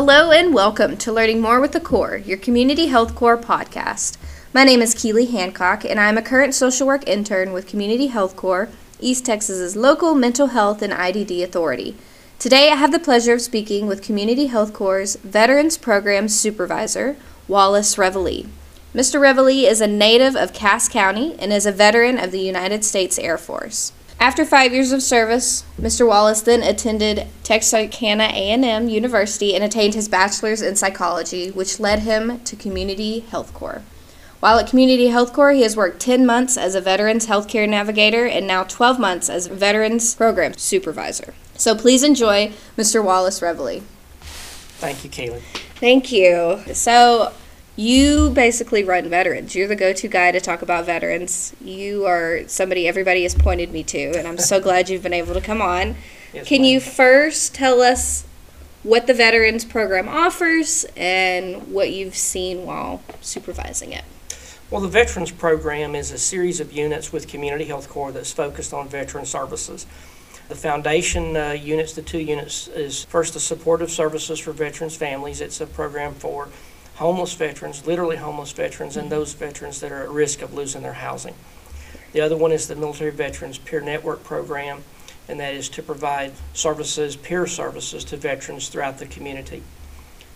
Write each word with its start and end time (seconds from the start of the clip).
Hello 0.00 0.30
and 0.30 0.54
welcome 0.54 0.96
to 0.98 1.10
Learning 1.10 1.40
More 1.40 1.60
with 1.60 1.72
the 1.72 1.80
Core, 1.80 2.18
your 2.18 2.38
Community 2.38 2.86
Health 2.86 3.16
Core 3.16 3.36
podcast. 3.36 4.16
My 4.54 4.62
name 4.62 4.80
is 4.80 4.94
Keely 4.94 5.26
Hancock, 5.26 5.84
and 5.84 5.98
I 5.98 6.08
am 6.08 6.16
a 6.16 6.22
current 6.22 6.54
social 6.54 6.86
work 6.86 7.08
intern 7.08 7.52
with 7.52 7.66
Community 7.66 8.06
Health 8.06 8.36
Core, 8.36 8.68
East 9.00 9.26
Texas's 9.26 9.74
local 9.74 10.14
mental 10.14 10.46
health 10.46 10.82
and 10.82 10.92
IDD 10.92 11.42
authority. 11.42 11.96
Today, 12.38 12.70
I 12.70 12.76
have 12.76 12.92
the 12.92 13.00
pleasure 13.00 13.32
of 13.32 13.40
speaking 13.40 13.88
with 13.88 14.04
Community 14.04 14.46
Health 14.46 14.72
Core's 14.72 15.16
Veterans 15.16 15.76
Program 15.76 16.28
Supervisor, 16.28 17.16
Wallace 17.48 17.98
Reveille. 17.98 18.46
Mr. 18.94 19.20
Reveille 19.20 19.66
is 19.66 19.80
a 19.80 19.88
native 19.88 20.36
of 20.36 20.52
Cass 20.52 20.88
County 20.88 21.34
and 21.40 21.52
is 21.52 21.66
a 21.66 21.72
veteran 21.72 22.20
of 22.20 22.30
the 22.30 22.40
United 22.40 22.84
States 22.84 23.18
Air 23.18 23.36
Force. 23.36 23.90
After 24.20 24.44
five 24.44 24.72
years 24.72 24.90
of 24.90 25.00
service, 25.00 25.64
Mr. 25.80 26.06
Wallace 26.06 26.40
then 26.40 26.62
attended 26.62 27.28
Texarkana 27.44 28.24
A&M 28.24 28.88
University 28.88 29.54
and 29.54 29.62
attained 29.62 29.94
his 29.94 30.08
bachelor's 30.08 30.60
in 30.60 30.74
psychology, 30.74 31.52
which 31.52 31.78
led 31.78 32.00
him 32.00 32.40
to 32.40 32.56
Community 32.56 33.20
Health 33.20 33.54
Core. 33.54 33.82
While 34.40 34.58
at 34.58 34.68
Community 34.68 35.08
Health 35.08 35.32
Core, 35.32 35.52
he 35.52 35.62
has 35.62 35.76
worked 35.76 36.00
10 36.00 36.26
months 36.26 36.56
as 36.56 36.74
a 36.74 36.80
Veterans 36.80 37.26
Healthcare 37.26 37.68
Navigator 37.68 38.26
and 38.26 38.46
now 38.46 38.64
12 38.64 38.98
months 38.98 39.28
as 39.28 39.46
Veterans 39.46 40.14
Program 40.16 40.54
Supervisor. 40.54 41.34
So 41.54 41.76
please 41.76 42.02
enjoy 42.02 42.52
Mr. 42.76 43.02
Wallace 43.02 43.40
Reveille. 43.40 43.82
Thank 44.20 45.04
you, 45.04 45.10
Keely. 45.10 45.42
Thank 45.76 46.10
you. 46.10 46.60
So 46.72 47.32
you 47.78 48.30
basically 48.30 48.82
run 48.82 49.08
veterans. 49.08 49.54
You're 49.54 49.68
the 49.68 49.76
go-to 49.76 50.08
guy 50.08 50.32
to 50.32 50.40
talk 50.40 50.62
about 50.62 50.84
veterans. 50.84 51.54
You 51.60 52.06
are 52.06 52.42
somebody 52.48 52.88
everybody 52.88 53.22
has 53.22 53.36
pointed 53.36 53.70
me 53.70 53.84
to, 53.84 54.18
and 54.18 54.26
I'm 54.26 54.36
so 54.36 54.60
glad 54.68 54.88
you've 54.88 55.04
been 55.04 55.12
able 55.12 55.32
to 55.34 55.40
come 55.40 55.62
on. 55.62 55.94
Yes, 56.32 56.48
Can 56.48 56.62
ma'am. 56.62 56.72
you 56.72 56.80
first 56.80 57.54
tell 57.54 57.80
us 57.80 58.26
what 58.82 59.06
the 59.06 59.14
veterans 59.14 59.64
program 59.64 60.08
offers 60.08 60.86
and 60.96 61.72
what 61.72 61.92
you've 61.92 62.16
seen 62.16 62.66
while 62.66 63.00
supervising 63.20 63.92
it? 63.92 64.04
Well, 64.70 64.80
the 64.80 64.88
Veterans 64.88 65.30
Program 65.30 65.94
is 65.94 66.10
a 66.10 66.18
series 66.18 66.60
of 66.60 66.72
units 66.72 67.10
with 67.10 67.26
Community 67.26 67.64
Health 67.64 67.88
Core 67.88 68.12
that's 68.12 68.32
focused 68.32 68.74
on 68.74 68.88
veteran 68.88 69.24
services. 69.24 69.86
The 70.48 70.54
foundation 70.54 71.36
uh, 71.36 71.52
units, 71.52 71.94
the 71.94 72.02
two 72.02 72.18
units, 72.18 72.68
is 72.68 73.04
first 73.04 73.32
the 73.34 73.40
supportive 73.40 73.90
services 73.90 74.38
for 74.38 74.52
veterans' 74.52 74.96
families. 74.96 75.40
It's 75.40 75.60
a 75.62 75.66
program 75.66 76.12
for 76.12 76.48
homeless 76.98 77.32
veterans, 77.34 77.86
literally 77.86 78.16
homeless 78.16 78.50
veterans, 78.50 78.96
and 78.96 79.10
those 79.10 79.32
veterans 79.32 79.80
that 79.80 79.92
are 79.92 80.02
at 80.02 80.10
risk 80.10 80.42
of 80.42 80.52
losing 80.52 80.82
their 80.82 80.94
housing. 80.94 81.34
The 82.12 82.20
other 82.20 82.36
one 82.36 82.50
is 82.50 82.66
the 82.66 82.74
Military 82.74 83.12
Veterans 83.12 83.56
Peer 83.56 83.80
Network 83.80 84.24
Program, 84.24 84.82
and 85.28 85.38
that 85.38 85.54
is 85.54 85.68
to 85.70 85.82
provide 85.82 86.32
services, 86.54 87.14
peer 87.14 87.46
services 87.46 88.02
to 88.06 88.16
veterans 88.16 88.68
throughout 88.68 88.98
the 88.98 89.06
community. 89.06 89.62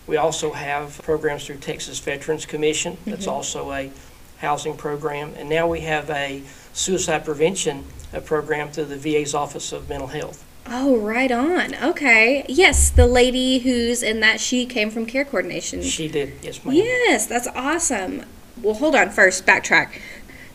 We 0.07 0.15
also 0.15 0.53
have 0.53 1.01
programs 1.01 1.45
through 1.45 1.57
Texas 1.57 1.99
Veterans 1.99 2.45
Commission. 2.45 2.97
That's 3.05 3.27
also 3.27 3.71
a 3.71 3.91
housing 4.37 4.77
program. 4.77 5.33
And 5.37 5.49
now 5.49 5.67
we 5.67 5.81
have 5.81 6.09
a 6.09 6.43
suicide 6.73 7.25
prevention 7.25 7.85
uh, 8.13 8.19
program 8.21 8.69
through 8.69 8.85
the 8.85 8.97
VA's 8.97 9.33
Office 9.33 9.71
of 9.71 9.89
Mental 9.89 10.07
Health. 10.07 10.45
Oh, 10.75 10.97
right 10.97 11.31
on. 11.31 11.75
Okay. 11.75 12.43
Yes, 12.49 12.89
the 12.89 13.05
lady 13.05 13.59
who's 13.59 14.01
in 14.01 14.21
that 14.21 14.39
she 14.39 14.65
came 14.65 14.89
from 14.89 15.05
care 15.05 15.23
coordination. 15.23 15.83
She 15.83 16.07
did, 16.07 16.33
yes, 16.41 16.65
ma'am. 16.65 16.73
Yes, 16.73 17.27
that's 17.27 17.47
awesome. 17.49 18.25
Well, 18.59 18.73
hold 18.73 18.95
on 18.95 19.11
first, 19.11 19.45
backtrack. 19.45 20.01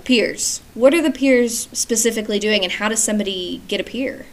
Peers. 0.05 0.61
What 0.75 0.93
are 0.93 1.03
the 1.03 1.13
peers 1.13 1.69
specifically 1.73 2.41
doing 2.41 2.65
and 2.65 2.73
how 2.73 2.89
does 2.89 3.01
somebody 3.01 3.63
get 3.69 3.81
a 3.81 3.85
peer? 3.85 4.27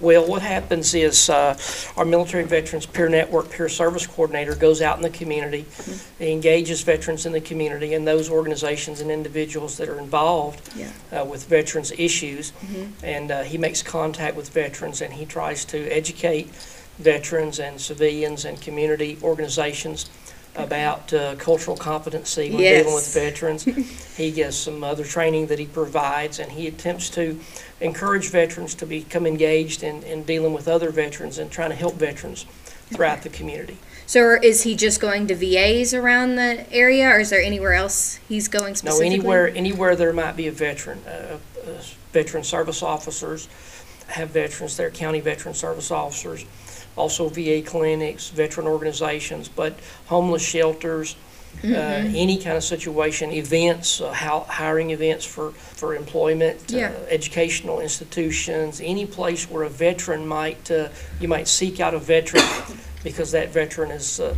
Well, 0.00 0.26
what 0.26 0.42
happens 0.42 0.94
is 0.94 1.28
uh, 1.28 1.58
our 1.96 2.04
Military 2.04 2.44
Veterans 2.44 2.86
Peer 2.86 3.08
Network 3.08 3.50
Peer 3.50 3.68
Service 3.68 4.06
Coordinator 4.06 4.54
goes 4.54 4.80
out 4.80 4.96
in 4.96 5.02
the 5.02 5.10
community, 5.10 5.64
he 6.18 6.30
engages 6.32 6.82
veterans 6.82 7.26
in 7.26 7.32
the 7.32 7.40
community 7.40 7.94
and 7.94 8.06
those 8.06 8.30
organizations 8.30 9.00
and 9.00 9.10
individuals 9.10 9.76
that 9.78 9.88
are 9.88 9.98
involved 9.98 10.60
Yeah. 10.76 10.90
uh, 11.12 11.24
with 11.24 11.46
veterans' 11.46 11.92
issues. 11.92 12.52
And 13.02 13.30
uh, 13.30 13.42
he 13.42 13.58
makes 13.58 13.82
contact 13.82 14.36
with 14.36 14.50
veterans 14.50 15.00
and 15.02 15.12
he 15.12 15.24
tries 15.26 15.64
to 15.66 15.88
educate 15.88 16.46
veterans 16.98 17.58
and 17.60 17.80
civilians 17.80 18.44
and 18.44 18.60
community 18.60 19.18
organizations 19.22 20.10
about 20.58 21.12
uh, 21.12 21.36
cultural 21.36 21.76
competency 21.76 22.50
when 22.50 22.58
dealing 22.58 22.94
with 22.94 23.14
veterans. 23.14 23.64
He 24.18 24.32
gets 24.32 24.56
some 24.56 24.82
other 24.82 25.04
training 25.04 25.46
that 25.46 25.60
he 25.60 25.66
provides, 25.66 26.40
and 26.40 26.50
he 26.50 26.66
attempts 26.66 27.08
to 27.10 27.38
encourage 27.80 28.30
veterans 28.30 28.74
to 28.74 28.84
become 28.86 29.28
engaged 29.28 29.84
in, 29.84 30.02
in 30.02 30.24
dealing 30.24 30.52
with 30.52 30.66
other 30.66 30.90
veterans 30.90 31.38
and 31.38 31.52
trying 31.52 31.70
to 31.70 31.76
help 31.76 31.94
veterans 31.94 32.44
throughout 32.92 33.22
the 33.22 33.28
community. 33.28 33.78
So 34.06 34.32
is 34.42 34.62
he 34.62 34.74
just 34.74 35.00
going 35.00 35.28
to 35.28 35.36
VAs 35.36 35.94
around 35.94 36.34
the 36.34 36.66
area 36.72 37.06
or 37.08 37.20
is 37.20 37.30
there 37.30 37.40
anywhere 37.40 37.74
else 37.74 38.18
he's 38.28 38.48
going 38.48 38.70
No, 38.70 38.74
specifically? 38.74 39.06
anywhere, 39.06 39.48
anywhere 39.54 39.94
there 39.94 40.12
might 40.12 40.36
be 40.36 40.48
a 40.48 40.52
veteran, 40.52 40.98
uh, 41.06 41.38
uh, 41.64 41.82
veteran 42.12 42.42
service 42.42 42.82
officers 42.82 43.48
have 44.08 44.30
veterans 44.30 44.76
there, 44.76 44.90
county 44.90 45.20
veteran 45.20 45.54
service 45.54 45.92
officers, 45.92 46.44
also 46.98 47.28
VA 47.28 47.62
clinics, 47.62 48.28
veteran 48.30 48.66
organizations, 48.66 49.48
but 49.48 49.78
homeless 50.06 50.42
shelters, 50.42 51.14
uh, 51.14 51.66
Mm-hmm. 51.66 52.14
any 52.14 52.36
kind 52.38 52.56
of 52.56 52.62
situation, 52.62 53.32
events, 53.32 54.00
uh, 54.00 54.12
how, 54.12 54.40
hiring 54.40 54.90
events 54.90 55.24
for, 55.24 55.50
for 55.52 55.96
employment, 55.96 56.72
uh, 56.72 56.76
educational 57.08 57.80
institutions, 57.80 58.80
any 58.84 59.06
place 59.06 59.50
where 59.50 59.64
a 59.64 59.68
veteran 59.70 60.26
might, 60.26 60.70
uh, 60.70 60.88
you 61.20 61.26
might 61.26 61.48
seek 61.48 61.80
out 61.80 61.94
a 61.94 61.98
veteran 61.98 62.44
because 63.02 63.32
that 63.32 63.48
veteran 63.48 63.90
is 63.90 64.20
uh, 64.20 64.36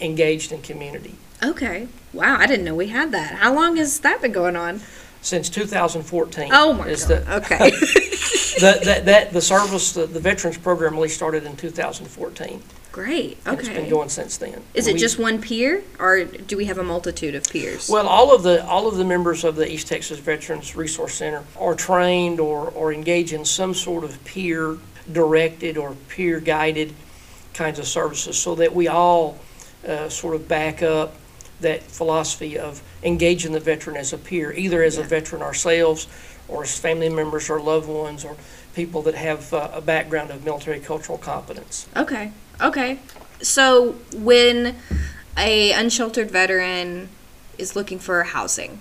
engaged 0.00 0.50
in 0.50 0.60
community. 0.62 1.14
Okay. 1.42 1.86
Wow, 2.12 2.36
I 2.38 2.46
didn't 2.46 2.64
know 2.64 2.74
we 2.74 2.88
had 2.88 3.12
that. 3.12 3.34
How 3.34 3.54
long 3.54 3.76
has 3.76 4.00
that 4.00 4.20
been 4.22 4.32
going 4.32 4.56
on? 4.56 4.80
Since 5.22 5.50
2014. 5.50 6.48
Oh 6.52 6.72
my 6.72 6.88
is 6.88 7.04
god. 7.04 7.26
the- 7.26 7.36
Okay. 7.36 7.70
The, 8.60 8.78
that, 8.84 9.04
that, 9.06 9.32
the 9.32 9.40
service, 9.40 9.92
the, 9.92 10.06
the 10.06 10.20
veterans 10.20 10.58
program 10.58 10.94
really 10.94 11.08
started 11.08 11.44
in 11.44 11.56
2014. 11.56 12.62
Great. 12.92 13.38
And 13.46 13.58
it's 13.58 13.68
been 13.68 13.88
going 13.88 14.08
since 14.08 14.36
then. 14.36 14.62
Is 14.74 14.86
it 14.88 14.94
We- 14.94 14.98
just 15.00 15.18
one 15.18 15.40
peer 15.40 15.82
or 15.98 16.24
do 16.24 16.56
we 16.56 16.64
have 16.66 16.78
a 16.78 16.82
multitude 16.82 17.34
of 17.36 17.44
peers? 17.44 17.88
Well, 17.88 18.06
all 18.06 18.34
of 18.34 18.42
the, 18.42 18.66
all 18.66 18.88
of 18.88 18.96
the 18.96 19.04
members 19.04 19.44
of 19.44 19.56
the 19.56 19.70
East 19.70 19.86
Texas 19.86 20.18
Veterans 20.18 20.74
Resource 20.76 21.14
Center 21.14 21.44
are 21.58 21.74
trained 21.74 22.40
or, 22.40 22.68
or 22.70 22.92
engage 22.92 23.32
in 23.32 23.44
some 23.44 23.74
sort 23.74 24.02
of 24.04 24.22
peer-directed 24.24 25.76
or 25.78 25.94
peer-guided 26.08 26.92
kinds 27.54 27.78
of 27.78 27.86
services 27.86 28.36
so 28.38 28.54
that 28.56 28.74
we 28.74 28.88
all 28.88 29.38
uh, 29.86 30.08
sort 30.08 30.34
of 30.34 30.48
back 30.48 30.82
up 30.82 31.14
that 31.60 31.82
philosophy 31.82 32.58
of 32.58 32.82
engaging 33.02 33.52
the 33.52 33.60
veteran 33.60 33.96
as 33.96 34.12
a 34.12 34.18
peer, 34.18 34.52
either 34.52 34.82
as 34.82 34.98
a 34.98 35.02
Yeah. 35.02 35.06
veteran 35.06 35.42
ourselves 35.42 36.06
or 36.50 36.62
as 36.62 36.78
family 36.78 37.08
members 37.08 37.48
or 37.48 37.60
loved 37.60 37.88
ones 37.88 38.24
or 38.24 38.36
people 38.74 39.02
that 39.02 39.14
have 39.14 39.52
uh, 39.52 39.70
a 39.72 39.80
background 39.80 40.30
of 40.30 40.44
military 40.44 40.80
cultural 40.80 41.18
competence. 41.18 41.86
Okay. 41.96 42.32
Okay. 42.60 42.98
So 43.42 43.92
when 44.14 44.76
a 45.36 45.72
unsheltered 45.72 46.30
veteran 46.30 47.08
is 47.58 47.74
looking 47.74 47.98
for 47.98 48.22
housing, 48.22 48.80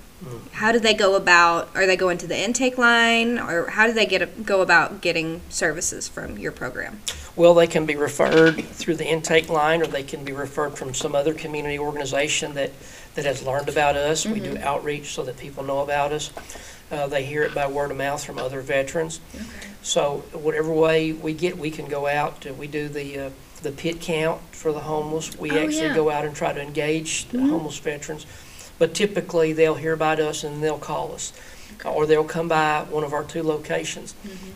how 0.51 0.73
do 0.73 0.79
they 0.79 0.93
go 0.93 1.15
about? 1.15 1.69
Are 1.75 1.85
they 1.85 1.95
going 1.95 2.17
to 2.17 2.27
the 2.27 2.37
intake 2.37 2.77
line, 2.77 3.39
or 3.39 3.69
how 3.69 3.87
do 3.87 3.93
they 3.93 4.05
get 4.05 4.21
a, 4.21 4.25
go 4.25 4.61
about 4.61 4.99
getting 4.99 5.39
services 5.47 6.09
from 6.09 6.37
your 6.37 6.51
program? 6.51 6.99
Well, 7.37 7.53
they 7.53 7.67
can 7.67 7.85
be 7.85 7.95
referred 7.95 8.65
through 8.65 8.95
the 8.95 9.07
intake 9.07 9.47
line, 9.47 9.81
or 9.81 9.87
they 9.87 10.03
can 10.03 10.25
be 10.25 10.33
referred 10.33 10.77
from 10.77 10.93
some 10.93 11.15
other 11.15 11.33
community 11.33 11.79
organization 11.79 12.53
that, 12.55 12.71
that 13.23 13.27
has 13.27 13.43
learned 13.45 13.67
about 13.67 13.97
us. 13.97 14.25
We 14.25 14.39
do 14.39 14.57
outreach 14.57 15.13
so 15.13 15.23
that 15.23 15.37
people 15.37 15.63
know 15.63 15.79
about 15.79 16.13
us. 16.13 16.31
Uh, 16.89 17.07
they 17.07 17.25
hear 17.25 17.43
it 17.43 17.53
by 17.53 17.67
word 17.67 17.91
of 17.91 17.97
mouth 17.97 18.23
from 18.23 18.37
other 18.39 18.61
veterans. 18.61 19.19
Okay. 19.35 19.43
So 19.81 20.23
whatever 20.31 20.71
way 20.71 21.11
we 21.11 21.33
get, 21.33 21.57
we 21.57 21.69
can 21.69 21.87
go 21.87 22.07
out. 22.07 22.45
We 22.57 22.67
do 22.67 22.87
the, 22.87 23.19
uh, 23.19 23.29
the 23.61 23.71
pit 23.71 23.99
count 23.99 24.41
for 24.51 24.71
the 24.71 24.79
homeless. 24.79 25.37
We 25.37 25.51
Oh, 25.51 25.63
actually 25.63 25.87
yeah. 25.87 25.95
go 25.95 26.09
out 26.09 26.23
and 26.25 26.33
try 26.33 26.53
to 26.53 26.61
engage 26.61 27.27
the 27.27 27.39
homeless 27.41 27.77
veterans. 27.79 28.25
But 28.79 28.93
typically, 28.93 29.51
they'll 29.51 29.75
hear 29.75 29.91
about 29.93 30.19
us 30.21 30.43
and 30.45 30.63
they'll 30.63 30.77
call 30.79 31.11
us. 31.13 31.33
Or 31.85 32.05
they'll 32.05 32.23
come 32.23 32.47
by 32.47 32.85
one 32.89 33.03
of 33.03 33.13
our 33.13 33.23
two 33.23 33.43
locations. 33.43 34.15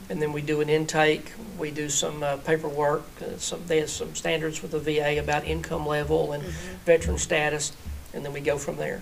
And 0.09 0.21
then 0.21 0.31
we 0.33 0.41
do 0.41 0.61
an 0.61 0.69
intake, 0.69 1.33
we 1.59 1.69
do 1.71 1.87
some 1.89 2.23
uh, 2.23 2.37
paperwork, 2.37 3.03
uh, 3.21 3.37
some, 3.37 3.61
they 3.67 3.79
have 3.81 3.89
some 3.89 4.15
standards 4.15 4.61
with 4.61 4.71
the 4.71 4.79
VA 4.79 5.19
about 5.19 5.45
income 5.45 5.85
level 5.85 6.31
and 6.31 6.43
veteran 6.85 7.17
status, 7.17 7.71
and 8.13 8.23
then 8.23 8.33
we 8.33 8.39
go 8.41 8.57
from 8.57 8.77
there. 8.77 9.01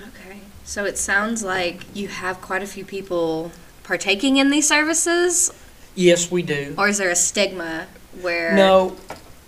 Okay. 0.00 0.40
So 0.64 0.84
it 0.84 0.98
sounds 0.98 1.42
like 1.42 1.84
you 1.94 2.08
have 2.08 2.40
quite 2.40 2.62
a 2.62 2.66
few 2.66 2.84
people 2.84 3.52
partaking 3.84 4.36
in 4.36 4.50
these 4.50 4.66
services, 4.66 5.52
Yes, 5.94 6.30
we 6.30 6.42
do. 6.42 6.74
or 6.76 6.88
is 6.88 6.98
there 6.98 7.10
a 7.10 7.16
stigma 7.16 7.86
where? 8.20 8.54
No, 8.54 8.96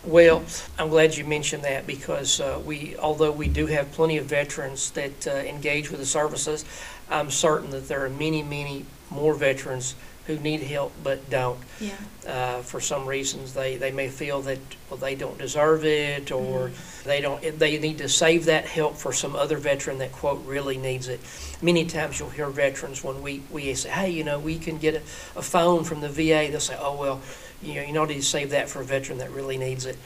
well, 0.04 0.42
I'm 0.78 0.88
glad 0.88 1.16
you 1.16 1.24
mentioned 1.24 1.64
that 1.64 1.86
because 1.86 2.40
uh, 2.40 2.60
we, 2.64 2.96
although 2.96 3.32
we 3.32 3.48
do 3.48 3.66
have 3.66 3.90
plenty 3.92 4.16
of 4.16 4.26
veterans 4.26 4.90
that 4.92 5.26
uh, 5.26 5.30
engage 5.32 5.90
with 5.90 6.00
the 6.00 6.06
services, 6.06 6.64
I'm 7.10 7.30
certain 7.30 7.70
that 7.70 7.88
there 7.88 8.04
are 8.04 8.08
many, 8.10 8.42
many 8.42 8.86
more 9.10 9.34
veterans 9.34 9.94
who 10.28 10.38
need 10.38 10.60
help 10.60 10.92
but 11.02 11.28
don't. 11.30 11.58
Yeah. 11.80 11.94
Uh, 12.26 12.60
for 12.62 12.80
some 12.80 13.06
reasons, 13.06 13.54
they, 13.54 13.76
they 13.76 13.90
may 13.90 14.08
feel 14.08 14.42
that, 14.42 14.58
well, 14.88 14.98
they 14.98 15.14
don't 15.16 15.38
deserve 15.38 15.84
it, 15.84 16.30
or 16.30 16.70
they 17.04 17.20
don't, 17.20 17.58
they 17.58 17.78
need 17.78 17.98
to 17.98 18.08
save 18.08 18.44
that 18.44 18.66
help 18.66 18.96
for 18.96 19.12
some 19.12 19.34
other 19.34 19.56
veteran 19.56 19.98
that, 19.98 20.12
quote, 20.12 20.44
really 20.44 20.76
needs 20.76 21.08
it. 21.08 21.18
Many 21.62 21.86
times 21.86 22.20
you'll 22.20 22.28
hear 22.28 22.48
veterans 22.50 23.02
when 23.02 23.22
we, 23.22 23.42
we 23.50 23.74
say, 23.74 23.88
hey, 23.88 24.10
you 24.10 24.22
know, 24.22 24.38
we 24.38 24.58
can 24.58 24.78
get 24.78 24.94
a, 24.94 24.98
a 25.38 25.42
phone 25.42 25.82
from 25.82 26.00
the 26.02 26.08
VA, 26.10 26.48
they'll 26.50 26.60
say, 26.60 26.76
oh, 26.78 26.94
well, 26.96 27.20
you 27.62 27.74
know, 27.74 27.82
you 27.82 27.92
know, 27.92 28.04
need 28.04 28.14
to 28.14 28.22
save 28.22 28.50
that 28.50 28.68
for 28.68 28.82
a 28.82 28.84
veteran 28.84 29.18
that 29.18 29.30
really 29.30 29.56
needs 29.56 29.86
it. 29.86 29.96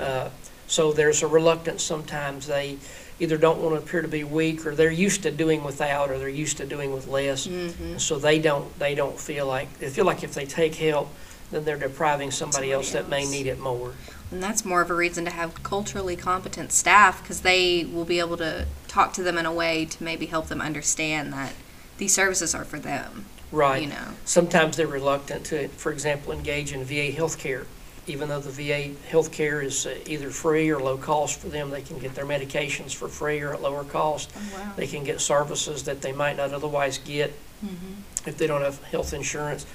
Uh, 0.00 0.28
So 0.66 0.92
there's 0.92 1.22
a 1.22 1.26
reluctance 1.26 1.82
sometimes, 1.82 2.46
they 2.46 2.78
either 3.22 3.38
don't 3.38 3.60
want 3.60 3.76
to 3.76 3.80
appear 3.80 4.02
to 4.02 4.08
be 4.08 4.24
weak, 4.24 4.66
or 4.66 4.74
they're 4.74 4.90
used 4.90 5.22
to 5.22 5.30
doing 5.30 5.62
without, 5.62 6.10
or 6.10 6.18
they're 6.18 6.28
used 6.28 6.56
to 6.56 6.66
doing 6.66 6.92
with 6.92 7.06
less. 7.06 7.46
Mm-hmm. 7.46 7.98
So 7.98 8.18
they 8.18 8.40
don't, 8.40 8.76
they 8.80 8.96
don't 8.96 9.18
feel 9.18 9.46
like, 9.46 9.78
they 9.78 9.88
feel 9.88 10.04
like 10.04 10.24
if 10.24 10.34
they 10.34 10.44
take 10.44 10.74
help, 10.74 11.08
then 11.52 11.64
they're 11.64 11.78
depriving 11.78 12.32
somebody 12.32 12.72
else 12.72 12.90
that 12.92 13.08
may 13.08 13.24
need 13.24 13.46
it 13.46 13.60
more. 13.60 13.92
And 14.32 14.42
that's 14.42 14.64
more 14.64 14.80
of 14.80 14.90
a 14.90 14.94
reason 14.94 15.24
to 15.26 15.30
have 15.30 15.62
culturally 15.62 16.16
competent 16.16 16.72
staff 16.72 17.22
because 17.22 17.42
they 17.42 17.84
will 17.84 18.06
be 18.06 18.18
able 18.18 18.38
to 18.38 18.66
talk 18.88 19.12
to 19.14 19.22
them 19.22 19.38
in 19.38 19.46
a 19.46 19.52
way 19.52 19.84
to 19.84 20.02
maybe 20.02 20.26
help 20.26 20.48
them 20.48 20.60
understand 20.60 21.32
that 21.32 21.52
these 21.98 22.12
services 22.12 22.54
are 22.54 22.64
for 22.64 22.78
them. 22.78 23.26
Right. 23.52 23.82
You 23.82 23.90
know. 23.90 24.08
Sometimes 24.24 24.78
they're 24.78 24.86
reluctant 24.86 25.44
to, 25.46 25.68
for 25.68 25.92
example, 25.92 26.32
engage 26.32 26.72
in 26.72 26.82
VA 26.82 27.12
healthcare. 27.12 27.66
Even 28.08 28.28
though 28.28 28.40
the 28.40 28.50
VA 28.50 28.90
healthcare 29.10 29.62
is 29.62 29.86
uh, 29.86 29.94
either 30.06 30.30
free 30.30 30.68
or 30.70 30.80
low 30.80 30.96
cost 30.96 31.38
for 31.38 31.48
them, 31.48 31.70
they 31.70 31.82
can 31.82 31.98
get 31.98 32.14
their 32.16 32.24
medications 32.26 32.92
for 32.94 33.06
free 33.08 33.40
or 33.40 33.54
at 33.54 33.62
lower 33.62 33.84
cost. 33.84 34.30
Oh 34.36 34.40
wow. 34.58 34.72
They 34.76 34.88
can 34.88 35.04
get 35.04 35.20
services 35.20 35.84
that 35.84 36.02
they 36.02 36.12
might 36.12 36.36
not 36.36 36.52
otherwise 36.52 36.98
get 36.98 37.32
Mm-hmm. 37.64 38.28
if 38.28 38.36
they 38.38 38.48
don't 38.48 38.62
have 38.62 38.82
health 38.82 39.14
insurance. 39.14 39.66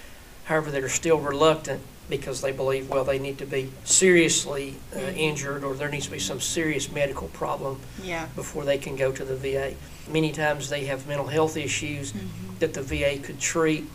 However, 0.43 0.71
they're 0.71 0.89
still 0.89 1.19
reluctant 1.19 1.79
because 2.09 2.41
they 2.41 2.51
believe, 2.51 2.89
well, 2.89 3.05
they 3.05 3.17
need 3.17 3.37
to 3.37 3.45
be 3.45 3.71
seriously 3.85 4.75
uh, 4.93 4.97
Mhm. 4.99 5.17
injured 5.17 5.63
or 5.63 5.73
there 5.73 5.87
needs 5.87 6.03
to 6.07 6.11
be 6.11 6.19
some 6.19 6.41
serious 6.41 6.91
medical 6.91 7.29
problem 7.29 7.79
Yeah. 8.03 8.25
before 8.35 8.65
they 8.65 8.77
can 8.77 8.97
go 8.97 9.13
to 9.13 9.23
the 9.23 9.37
VA. 9.37 9.75
Many 10.11 10.33
times 10.33 10.67
they 10.67 10.83
have 10.87 11.07
mental 11.07 11.27
health 11.27 11.55
issues 11.55 12.11
Mm-hmm. 12.11 12.57
that 12.59 12.73
the 12.73 12.81
VA 12.81 13.19
could 13.19 13.39
treat, 13.39 13.85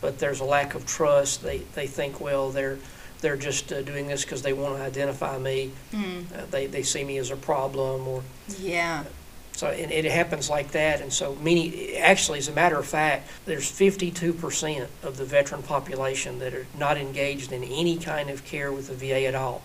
but 0.00 0.18
there's 0.18 0.40
a 0.40 0.44
lack 0.44 0.74
of 0.74 0.86
trust. 0.86 1.42
They, 1.42 1.58
they 1.74 1.86
think, 1.86 2.22
well, 2.22 2.48
they're, 2.50 2.78
they're 3.22 3.36
just 3.36 3.72
uh, 3.72 3.80
doing 3.82 4.06
this 4.08 4.24
because 4.24 4.42
they 4.42 4.52
want 4.52 4.76
to 4.76 4.82
identify 4.82 5.38
me. 5.38 5.70
Mm. 5.92 6.24
Uh, 6.36 6.44
They, 6.50 6.66
they 6.66 6.82
see 6.82 7.04
me 7.04 7.16
as 7.16 7.30
a 7.30 7.36
problem 7.36 8.06
or, 8.06 8.22
Yeah. 8.60 9.04
so 9.52 9.68
it, 9.68 9.90
it 9.90 10.04
happens 10.04 10.50
like 10.50 10.72
that. 10.72 11.00
And 11.00 11.10
so 11.12 11.36
many, 11.36 11.96
actually, 11.96 12.38
as 12.40 12.48
a 12.48 12.52
matter 12.52 12.76
of 12.78 12.86
fact, 12.86 13.30
there's 13.46 13.70
52% 13.70 14.86
of 15.02 15.16
the 15.16 15.24
veteran 15.24 15.62
population 15.62 16.40
that 16.40 16.52
are 16.52 16.66
not 16.76 16.98
engaged 16.98 17.52
in 17.52 17.62
any 17.64 17.96
kind 17.96 18.28
of 18.28 18.44
care 18.44 18.70
with 18.72 18.88
the 18.88 18.94
VA 18.94 19.24
at 19.26 19.34
all. 19.34 19.62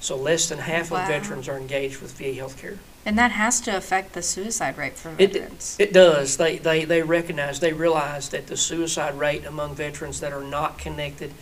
So 0.00 0.16
less 0.16 0.48
than 0.48 0.58
half 0.58 0.90
Wow. 0.90 1.02
of 1.02 1.08
veterans 1.08 1.46
are 1.48 1.56
engaged 1.56 2.00
with 2.02 2.12
VA 2.18 2.32
health 2.34 2.58
care. 2.60 2.78
And 3.06 3.18
that 3.18 3.32
has 3.32 3.60
to 3.62 3.76
affect 3.76 4.14
the 4.14 4.22
suicide 4.22 4.78
rate 4.78 4.96
for 4.96 5.10
It- 5.18 5.32
veterans. 5.34 5.76
It 5.78 5.92
does. 5.92 6.38
They, 6.38 6.56
they, 6.56 6.86
they 6.86 7.02
recognize, 7.02 7.60
they 7.60 7.74
realize 7.74 8.30
that 8.30 8.46
the 8.46 8.56
suicide 8.56 9.18
rate 9.18 9.44
among 9.44 9.74
veterans 9.74 10.20
that 10.20 10.32
are 10.32 10.42
not 10.42 10.78
connected 10.78 11.32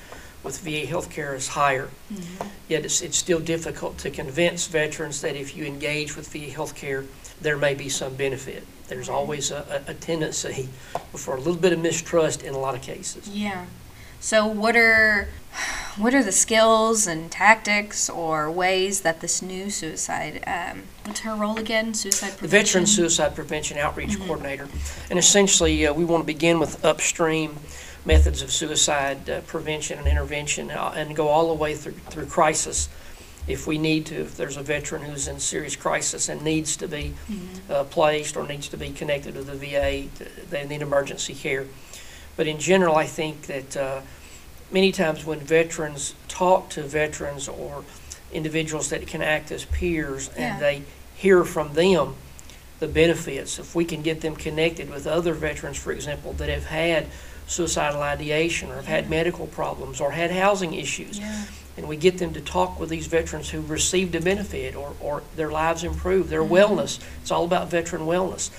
with 0.42 0.58
VA 0.60 0.86
healthcare 0.86 1.34
is 1.34 1.48
higher. 1.48 1.88
Mhm. 2.12 2.46
Yet 2.68 2.84
it's, 2.84 3.00
it's 3.00 3.16
still 3.16 3.40
difficult 3.40 3.98
to 3.98 4.10
convince 4.10 4.66
veterans 4.66 5.20
that 5.20 5.36
if 5.36 5.56
you 5.56 5.64
engage 5.64 6.16
with 6.16 6.28
VA 6.28 6.50
healthcare, 6.50 7.06
there 7.40 7.56
may 7.56 7.74
be 7.74 7.88
some 7.88 8.14
benefit. 8.14 8.64
There's 8.88 9.08
always 9.08 9.50
a, 9.50 9.82
a 9.86 9.94
tendency 9.94 10.68
for 11.14 11.36
a 11.36 11.38
little 11.38 11.60
bit 11.60 11.72
of 11.72 11.78
mistrust 11.78 12.42
in 12.42 12.54
a 12.54 12.58
lot 12.58 12.74
of 12.74 12.82
cases. 12.82 13.28
Yeah. 13.28 13.66
So 14.20 14.46
what 14.46 14.76
are 14.76 15.28
what 15.96 16.14
are 16.14 16.22
the 16.22 16.32
skills 16.32 17.06
and 17.06 17.30
tactics 17.30 18.08
or 18.08 18.50
ways 18.50 19.02
that 19.02 19.20
this 19.20 19.42
new 19.42 19.68
suicide 19.68 20.42
um, 20.46 20.84
what's 21.04 21.20
her 21.20 21.34
role 21.34 21.58
again? 21.58 21.92
Suicide 21.94 22.32
The 22.32 22.38
prevention. 22.38 22.80
Veteran 22.80 22.86
Suicide 22.86 23.34
Prevention 23.34 23.78
Outreach 23.78 24.18
Coordinator. 24.20 24.68
And 25.10 25.18
essentially, 25.18 25.86
uh, 25.86 25.92
we 25.92 26.04
want 26.04 26.22
to 26.22 26.26
begin 26.26 26.58
with 26.60 26.82
upstream 26.84 27.56
methods 28.04 28.42
of 28.42 28.50
suicide 28.50 29.28
uh, 29.30 29.40
prevention 29.42 29.98
and 29.98 30.08
intervention 30.08 30.70
uh, 30.70 30.92
and 30.96 31.14
go 31.14 31.28
all 31.28 31.48
the 31.48 31.54
way 31.54 31.74
through, 31.74 31.92
through 31.92 32.26
crisis 32.26 32.88
if 33.46 33.66
we 33.66 33.78
need 33.78 34.06
to. 34.06 34.16
If 34.22 34.36
there's 34.36 34.56
a 34.56 34.62
veteran 34.62 35.02
who's 35.02 35.28
in 35.28 35.38
serious 35.40 35.76
crisis 35.76 36.28
and 36.28 36.42
needs 36.42 36.76
to 36.76 36.88
be 36.88 37.14
uh, 37.70 37.84
placed 37.84 38.36
or 38.36 38.46
needs 38.46 38.68
to 38.68 38.76
be 38.76 38.90
connected 38.90 39.34
to 39.34 39.42
the 39.42 39.54
VA, 39.54 40.08
they 40.50 40.66
need 40.66 40.82
emergency 40.82 41.34
care. 41.34 41.66
But 42.36 42.46
in 42.46 42.58
general, 42.58 42.96
I 42.96 43.06
think 43.06 43.42
that 43.42 43.76
uh, 43.76 44.00
many 44.70 44.90
times 44.92 45.24
when 45.24 45.40
veterans 45.40 46.14
talk 46.28 46.70
to 46.70 46.82
veterans 46.82 47.48
or 47.48 47.84
individuals 48.32 48.88
that 48.90 49.06
can 49.06 49.22
act 49.22 49.52
as 49.52 49.64
peers 49.66 50.30
Yeah. 50.36 50.54
and 50.54 50.62
they 50.62 50.82
hear 51.14 51.44
from 51.44 51.74
them 51.74 52.14
the 52.80 52.88
benefits, 52.88 53.58
if 53.58 53.74
we 53.74 53.84
can 53.84 54.02
get 54.02 54.22
them 54.22 54.34
connected 54.34 54.90
with 54.90 55.06
other 55.06 55.34
veterans, 55.34 55.76
for 55.78 55.92
example, 55.92 56.32
that 56.34 56.48
have 56.48 56.66
had 56.66 57.06
suicidal 57.46 58.02
ideation 58.02 58.70
or 58.70 58.76
have 58.76 58.86
had 58.86 59.10
medical 59.10 59.46
problems 59.46 60.00
or 60.00 60.12
had 60.12 60.30
housing 60.30 60.74
issues, 60.74 61.18
Yeah. 61.18 61.44
and 61.76 61.88
we 61.88 61.96
get 61.96 62.18
them 62.18 62.32
to 62.34 62.40
talk 62.40 62.78
with 62.80 62.88
these 62.88 63.06
veterans 63.06 63.50
who 63.50 63.60
received 63.60 64.14
a 64.14 64.20
benefit 64.20 64.74
or, 64.74 64.94
or 65.00 65.22
their 65.36 65.50
lives 65.50 65.84
improved, 65.84 66.30
their 66.30 66.42
wellness. 66.44 66.98
It's 67.20 67.30
all 67.30 67.44
about 67.44 67.70
veteran 67.70 68.02
wellness. 68.02 68.50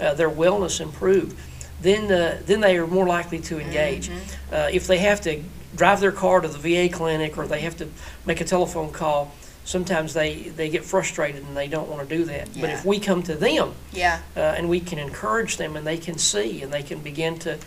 Uh, 0.00 0.12
their 0.14 0.30
wellness 0.30 0.80
improved. 0.80 1.38
Then, 1.80 2.10
uh, 2.10 2.40
then 2.46 2.60
they 2.60 2.76
are 2.76 2.86
more 2.86 3.06
likely 3.06 3.38
to 3.40 3.60
engage. 3.60 4.10
Uh, 4.52 4.68
if 4.72 4.86
they 4.86 4.98
have 4.98 5.20
to 5.22 5.42
drive 5.76 6.00
their 6.00 6.12
car 6.12 6.40
to 6.40 6.48
the 6.48 6.58
VA 6.58 6.92
clinic 6.92 7.36
or 7.38 7.46
they 7.46 7.60
have 7.60 7.76
to 7.76 7.88
make 8.26 8.40
a 8.40 8.44
telephone 8.44 8.90
call, 8.90 9.32
sometimes 9.64 10.12
they, 10.12 10.34
they 10.56 10.68
get 10.68 10.84
frustrated 10.84 11.42
and 11.44 11.56
they 11.56 11.68
don't 11.68 11.88
want 11.88 12.06
to 12.08 12.16
do 12.16 12.24
that. 12.24 12.48
But 12.60 12.70
if 12.70 12.84
we 12.84 12.98
come 13.00 13.22
to 13.24 13.34
them 13.34 13.72
Yeah. 13.92 14.20
uh, 14.36 14.40
and 14.40 14.68
we 14.68 14.80
can 14.80 14.98
encourage 14.98 15.56
them 15.56 15.76
and 15.76 15.86
they 15.86 15.96
can 15.96 16.18
see 16.18 16.62
and 16.62 16.72
they 16.72 16.82
can 16.82 16.98
begin 17.00 17.38
to, 17.40 17.58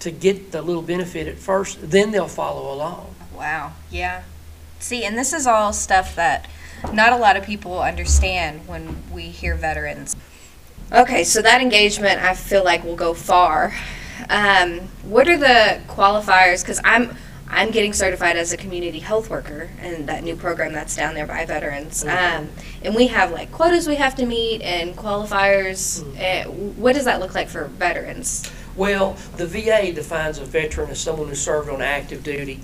to 0.00 0.10
get 0.10 0.52
the 0.52 0.62
little 0.62 0.82
benefit 0.82 1.26
at 1.26 1.38
first, 1.38 1.90
then 1.90 2.10
they'll 2.10 2.28
follow 2.28 2.72
along. 2.72 3.14
Wow. 3.34 3.72
Yeah. 3.90 4.22
See, 4.78 5.04
and 5.04 5.18
this 5.18 5.32
is 5.32 5.46
all 5.46 5.72
stuff 5.72 6.14
that 6.16 6.48
not 6.92 7.12
a 7.12 7.16
lot 7.16 7.36
of 7.36 7.44
people 7.44 7.80
understand 7.80 8.66
when 8.68 9.02
we 9.12 9.22
hear 9.22 9.54
veterans. 9.54 10.14
Okay, 10.92 11.24
so 11.24 11.42
that 11.42 11.60
engagement 11.60 12.20
I 12.20 12.34
feel 12.34 12.64
like 12.64 12.84
will 12.84 12.96
go 12.96 13.12
far. 13.12 13.74
Um, 14.30 14.80
what 15.02 15.28
are 15.28 15.36
the 15.36 15.80
qualifiers? 15.86 16.62
Because 16.62 16.80
I'm 16.84 17.16
I'm 17.50 17.70
getting 17.70 17.92
certified 17.92 18.36
as 18.36 18.52
a 18.52 18.56
community 18.56 18.98
health 18.98 19.30
worker 19.30 19.70
in 19.82 20.06
that 20.06 20.22
new 20.22 20.36
program 20.36 20.72
that's 20.72 20.94
down 20.94 21.14
there 21.14 21.26
by 21.26 21.46
veterans. 21.46 22.04
Um, 22.04 22.50
and 22.82 22.94
we 22.94 23.06
have 23.06 23.32
like 23.32 23.50
quotas 23.50 23.88
we 23.88 23.96
have 23.96 24.14
to 24.16 24.26
meet 24.26 24.60
and 24.60 24.94
qualifiers. 24.94 26.02
Uh, 26.18 26.50
what 26.50 26.94
does 26.94 27.06
that 27.06 27.20
look 27.20 27.34
like 27.34 27.48
for 27.48 27.64
veterans? 27.64 28.50
Well, 28.78 29.16
the 29.36 29.46
VA 29.48 29.90
defines 29.92 30.38
a 30.38 30.44
veteran 30.44 30.90
as 30.90 31.00
someone 31.00 31.26
who 31.26 31.34
served 31.34 31.68
on 31.68 31.82
active 31.82 32.22
duty. 32.22 32.60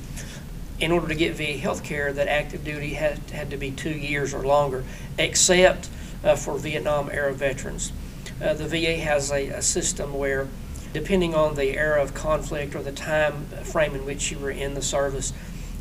In 0.78 0.92
order 0.92 1.08
to 1.08 1.14
get 1.16 1.34
VA 1.34 1.58
health 1.58 1.82
care, 1.82 2.12
that 2.12 2.28
active 2.28 2.62
duty 2.62 2.94
had, 2.94 3.18
had 3.30 3.50
to 3.50 3.56
be 3.56 3.72
two 3.72 3.90
years 3.90 4.32
or 4.32 4.46
longer, 4.46 4.84
except 5.18 5.88
uh, 6.22 6.36
for 6.36 6.56
Vietnam 6.56 7.10
era 7.10 7.34
veterans. 7.34 7.92
Uh, 8.40 8.54
the 8.54 8.68
VA 8.68 8.98
has 8.98 9.32
a, 9.32 9.48
a 9.48 9.60
system 9.60 10.14
where, 10.14 10.46
depending 10.92 11.34
on 11.34 11.56
the 11.56 11.76
era 11.76 12.00
of 12.00 12.14
conflict 12.14 12.76
or 12.76 12.82
the 12.84 12.92
time 12.92 13.46
frame 13.64 13.96
in 13.96 14.06
which 14.06 14.30
you 14.30 14.38
were 14.38 14.52
in 14.52 14.74
the 14.74 14.82
service, 14.82 15.32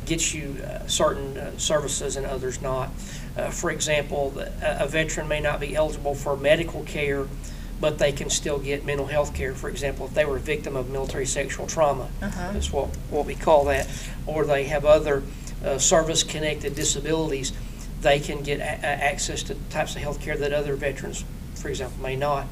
gets 0.04 0.34
you 0.34 0.56
uh, 0.64 0.84
certain 0.88 1.36
uh, 1.36 1.56
services 1.58 2.16
and 2.16 2.26
others 2.26 2.60
not. 2.60 2.90
Uh, 3.36 3.50
for 3.50 3.70
example, 3.70 4.34
a, 4.36 4.78
a 4.80 4.88
veteran 4.88 5.28
may 5.28 5.38
not 5.38 5.60
be 5.60 5.76
eligible 5.76 6.16
for 6.16 6.36
medical 6.36 6.82
care, 6.82 7.28
but 7.84 7.98
they 7.98 8.12
can 8.12 8.30
still 8.30 8.56
get 8.58 8.82
mental 8.86 9.04
health 9.04 9.34
care. 9.34 9.54
For 9.54 9.68
example, 9.68 10.06
if 10.06 10.14
they 10.14 10.24
were 10.24 10.38
a 10.38 10.40
victim 10.40 10.74
of 10.74 10.88
military 10.88 11.26
sexual 11.26 11.66
trauma, 11.66 12.08
Uh-huh. 12.22 12.50
that's 12.54 12.72
what, 12.72 12.88
what 13.10 13.26
we 13.26 13.34
call 13.34 13.66
that, 13.66 13.86
or 14.26 14.46
they 14.46 14.64
have 14.64 14.86
other 14.86 15.22
uh, 15.62 15.76
service-connected 15.76 16.74
disabilities, 16.74 17.52
they 18.00 18.20
can 18.20 18.42
get 18.42 18.58
a- 18.60 18.62
access 18.86 19.42
to 19.42 19.54
types 19.68 19.94
of 19.96 20.00
health 20.00 20.18
care 20.22 20.34
that 20.34 20.50
other 20.54 20.76
veterans, 20.76 21.26
for 21.56 21.68
example, 21.68 22.02
may 22.02 22.16
not. 22.16 22.46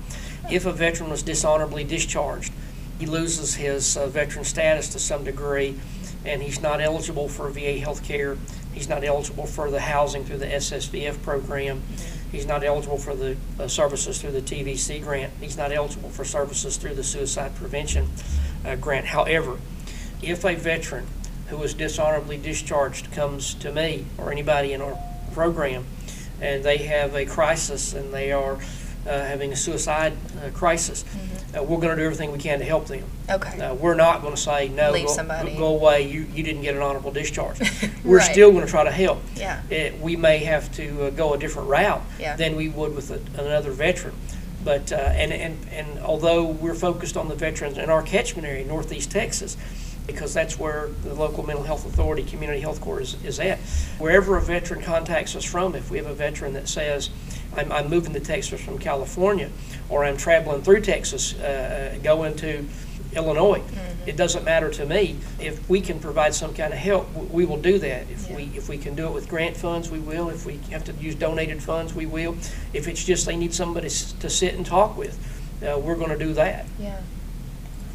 If 0.50 0.66
a 0.66 0.72
veteran 0.72 1.08
was 1.08 1.22
dishonorably 1.22 1.84
discharged, 1.84 2.52
he 2.98 3.06
loses 3.06 3.54
his 3.54 3.96
uh, 3.96 4.08
veteran 4.08 4.44
status 4.44 4.90
to 4.90 4.98
some 4.98 5.24
degree, 5.24 5.80
and 6.26 6.42
he's 6.42 6.60
not 6.60 6.82
eligible 6.82 7.26
for 7.30 7.48
VA 7.48 7.78
health 7.78 8.04
care. 8.04 8.36
He's 8.74 8.86
not 8.86 9.02
eligible 9.02 9.46
for 9.46 9.70
the 9.70 9.80
housing 9.80 10.26
through 10.26 10.38
the 10.38 10.46
SSVF 10.52 11.22
program. 11.22 11.80
He's 12.32 12.46
not 12.46 12.64
eligible 12.64 12.96
for 12.96 13.14
the 13.14 13.36
uh, 13.60 13.68
services 13.68 14.20
through 14.20 14.32
the 14.32 14.40
TVC 14.40 15.02
grant. 15.02 15.34
He's 15.38 15.58
not 15.58 15.70
eligible 15.70 16.08
for 16.08 16.24
services 16.24 16.78
through 16.78 16.94
the 16.94 17.04
suicide 17.04 17.54
prevention 17.54 18.08
uh, 18.64 18.76
grant. 18.76 19.06
However, 19.06 19.58
if 20.22 20.44
a 20.44 20.54
veteran 20.54 21.06
who 21.48 21.58
was 21.58 21.74
dishonorably 21.74 22.38
discharged 22.38 23.12
comes 23.12 23.52
to 23.54 23.70
me 23.70 24.06
or 24.16 24.32
anybody 24.32 24.72
in 24.72 24.80
our 24.80 24.98
program 25.34 25.84
and 26.40 26.64
they 26.64 26.78
have 26.78 27.14
a 27.14 27.26
crisis 27.26 27.92
and 27.92 28.14
they 28.14 28.32
are 28.32 28.54
uh, 28.54 28.58
having 29.10 29.52
a 29.52 29.56
suicide 29.56 30.14
uh, 30.42 30.48
crisis, 30.50 31.04
uh, 31.56 31.62
we're 31.62 31.76
going 31.78 31.90
to 31.90 31.96
do 31.96 32.04
everything 32.04 32.32
we 32.32 32.38
can 32.38 32.58
to 32.58 32.64
help 32.64 32.86
them. 32.86 33.04
Okay. 33.28 33.60
Uh, 33.60 33.74
we're 33.74 33.94
not 33.94 34.22
going 34.22 34.34
to 34.34 34.40
say, 34.40 34.68
no, 34.68 34.90
Leave 34.90 35.06
go, 35.06 35.12
somebody. 35.12 35.56
go 35.56 35.66
away, 35.74 36.02
you, 36.08 36.26
you 36.34 36.42
didn't 36.42 36.62
get 36.62 36.74
an 36.74 36.82
honorable 36.82 37.10
discharge. 37.12 37.58
We're 38.04 38.18
Right. 38.18 38.30
still 38.32 38.50
going 38.52 38.64
to 38.64 38.70
try 38.70 38.84
to 38.84 38.90
help. 38.90 39.20
Yeah. 39.36 39.60
It- 39.70 40.00
we 40.00 40.16
may 40.16 40.38
have 40.38 40.72
to 40.76 41.04
uh, 41.06 41.10
go 41.10 41.34
a 41.34 41.38
different 41.38 41.68
route 41.68 42.02
Yeah. 42.18 42.36
than 42.36 42.56
we 42.56 42.68
would 42.68 42.94
with 42.96 43.10
a- 43.10 43.40
another 43.40 43.70
veteran. 43.70 44.14
But, 44.64 44.92
uh, 44.92 44.96
and, 44.96 45.32
and, 45.32 45.58
and 45.72 45.98
although 46.00 46.44
we're 46.44 46.74
focused 46.74 47.16
on 47.16 47.28
the 47.28 47.34
veterans 47.34 47.78
in 47.78 47.90
our 47.90 48.02
catchment 48.02 48.46
area, 48.46 48.64
northeast 48.64 49.10
Texas, 49.10 49.56
because 50.06 50.32
that's 50.34 50.58
where 50.58 50.88
the 51.04 51.14
local 51.14 51.44
mental 51.44 51.64
health 51.64 51.84
authority, 51.86 52.22
Community 52.22 52.60
Health 52.60 52.80
Core 52.80 53.00
is, 53.00 53.22
is 53.24 53.38
at. 53.40 53.58
Wherever 53.98 54.36
a 54.36 54.40
veteran 54.40 54.80
contacts 54.82 55.34
us 55.36 55.44
from, 55.44 55.74
if 55.74 55.90
we 55.90 55.98
have 55.98 56.06
a 56.06 56.14
veteran 56.14 56.52
that 56.54 56.68
says, 56.68 57.10
I'm, 57.56 57.70
I'm 57.72 57.88
moving 57.88 58.12
to 58.14 58.20
Texas 58.20 58.60
from 58.60 58.78
California, 58.78 59.50
or 59.88 60.04
I'm 60.04 60.16
traveling 60.16 60.62
through 60.62 60.80
Texas, 60.82 61.34
uh, 61.34 61.98
going 62.02 62.36
to 62.36 62.64
Illinois, 63.14 63.62
it 64.06 64.16
doesn't 64.16 64.44
matter 64.44 64.70
to 64.70 64.86
me. 64.86 65.16
If 65.38 65.68
we 65.68 65.80
can 65.80 66.00
provide 66.00 66.34
some 66.34 66.54
kind 66.54 66.72
of 66.72 66.78
help, 66.78 67.12
we 67.30 67.44
will 67.44 67.60
do 67.60 67.78
that. 67.78 68.10
If 68.10 68.30
we, 68.30 68.44
if 68.54 68.68
we 68.68 68.78
can 68.78 68.94
do 68.94 69.06
it 69.06 69.12
with 69.12 69.28
grant 69.28 69.56
funds, 69.56 69.90
we 69.90 69.98
will. 69.98 70.28
If 70.28 70.44
we 70.44 70.56
have 70.70 70.84
to 70.84 70.92
use 70.94 71.14
donated 71.14 71.62
funds, 71.62 71.94
we 71.94 72.06
will. 72.06 72.36
If 72.72 72.88
it's 72.88 73.04
just 73.04 73.26
they 73.26 73.36
need 73.36 73.54
somebody 73.54 73.88
to 73.88 74.30
sit 74.30 74.54
and 74.54 74.66
talk 74.66 74.96
with, 74.96 75.18
uh, 75.62 75.78
we're 75.78 75.96
gonna 75.96 76.18
do 76.18 76.32
that. 76.34 76.66
Yeah. 76.80 77.00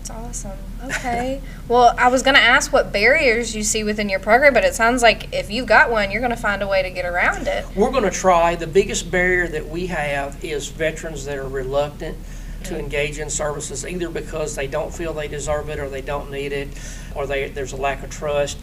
That's 0.08 0.46
awesome. 0.46 0.60
Okay. 0.86 1.42
well, 1.68 1.94
I 1.98 2.08
was 2.08 2.24
going 2.24 2.36
to 2.36 2.42
ask 2.42 2.72
what 2.72 2.94
barriers 2.94 3.56
you 3.56 3.64
see 3.64 3.84
within 3.84 4.10
your 4.10 4.20
program, 4.20 4.54
but 4.54 4.64
it 4.64 4.74
sounds 4.74 5.02
like 5.02 5.34
if 5.34 5.50
you've 5.50 5.66
got 5.66 5.92
one, 5.92 6.12
you're 6.12 6.22
going 6.22 6.32
to 6.32 6.38
find 6.38 6.62
a 6.62 6.68
way 6.68 6.82
to 6.82 6.90
get 6.90 7.06
around 7.06 7.48
it. 7.48 7.66
We're 7.76 7.92
going 7.92 8.04
to 8.04 8.12
try, 8.12 8.56
the 8.56 8.68
biggest 8.68 9.12
barrier 9.12 9.48
that 9.50 9.68
we 9.68 9.88
have 9.88 10.44
is 10.44 10.70
veterans 10.70 11.26
that 11.26 11.38
are 11.38 11.48
reluctant 11.48 12.18
to 12.66 12.80
engage 12.80 13.20
in 13.20 13.30
services, 13.30 13.86
either 13.86 14.10
because 14.10 14.56
they 14.56 14.68
don't 14.68 14.94
feel 14.94 15.14
they 15.14 15.28
deserve 15.28 15.70
it, 15.70 15.80
or 15.80 15.90
they 15.90 16.02
don't 16.02 16.32
need 16.32 16.52
it, 16.52 16.70
or 17.16 17.28
they, 17.28 17.50
there's 17.50 17.74
a 17.74 17.78
lack 17.78 18.04
of 18.04 18.10
trust. 18.10 18.58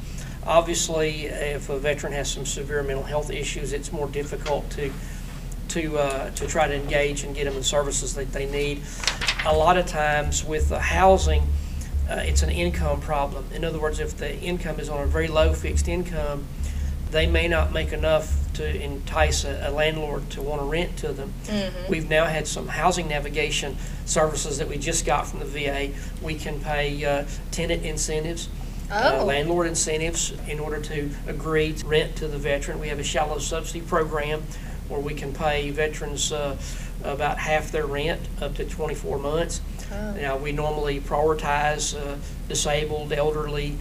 Obviously, 0.46 1.26
if 1.26 1.68
a 1.68 1.78
veteran 1.78 2.12
has 2.12 2.30
some 2.30 2.44
severe 2.44 2.82
mental 2.82 3.04
health 3.04 3.30
issues, 3.30 3.72
it's 3.72 3.92
more 3.92 4.08
difficult 4.08 4.68
to, 4.70 4.92
to, 5.68 5.98
uh, 5.98 6.30
to 6.30 6.46
try 6.46 6.68
to 6.68 6.74
engage 6.74 7.24
and 7.24 7.34
get 7.34 7.44
them 7.44 7.54
the 7.54 7.64
services 7.64 8.14
that 8.14 8.32
they 8.32 8.46
need. 8.46 8.82
A 9.46 9.54
lot 9.54 9.76
of 9.76 9.86
times 9.86 10.42
with 10.44 10.70
the 10.70 10.78
housing, 10.78 11.42
uh, 12.08 12.14
it's 12.16 12.42
an 12.42 12.48
income 12.50 13.00
problem. 13.00 13.44
In 13.52 13.62
other 13.64 13.78
words, 13.78 14.00
if 14.00 14.16
the 14.16 14.38
income 14.40 14.80
is 14.80 14.88
on 14.88 15.02
a 15.02 15.06
very 15.06 15.28
low 15.28 15.52
fixed 15.52 15.86
income, 15.86 16.46
they 17.10 17.26
may 17.26 17.46
not 17.46 17.70
make 17.72 17.92
enough 17.92 18.34
to 18.54 18.82
entice 18.82 19.44
a, 19.44 19.68
a 19.68 19.70
landlord 19.70 20.30
to 20.30 20.40
want 20.40 20.60
to 20.62 20.66
rent 20.66 20.96
to 20.98 21.12
them. 21.12 21.32
We've 21.88 22.08
now 22.08 22.24
had 22.24 22.46
some 22.46 22.68
housing 22.68 23.08
navigation 23.08 23.76
services 24.06 24.58
that 24.58 24.68
we 24.68 24.78
just 24.78 25.04
got 25.04 25.26
from 25.26 25.40
the 25.40 25.44
VA. 25.46 25.90
We 26.22 26.36
can 26.36 26.60
pay 26.60 27.04
uh, 27.04 27.24
tenant 27.50 27.84
incentives, 27.84 28.48
uh, 28.90 29.18
Oh. 29.20 29.24
landlord 29.26 29.66
incentives 29.66 30.32
in 30.48 30.58
order 30.58 30.80
to 30.80 31.10
agree 31.26 31.74
to 31.74 31.86
rent 31.86 32.16
to 32.16 32.28
the 32.28 32.38
veteran. 32.38 32.80
We 32.80 32.88
have 32.88 32.98
a 32.98 33.04
shallow 33.04 33.38
subsidy 33.38 33.82
program 33.82 34.42
where 34.88 35.00
we 35.00 35.14
can 35.14 35.32
pay 35.32 35.70
veterans 35.70 36.32
uh, 36.32 36.56
about 37.02 37.38
half 37.38 37.70
their 37.70 37.86
rent 37.86 38.20
up 38.40 38.54
to 38.56 38.64
24 38.64 39.18
months. 39.18 39.60
Oh. 39.92 40.12
Now, 40.14 40.36
we 40.36 40.52
normally 40.52 41.00
prioritize 41.00 41.94
uh, 41.98 42.16
disabled, 42.48 43.12
elderly 43.12 43.76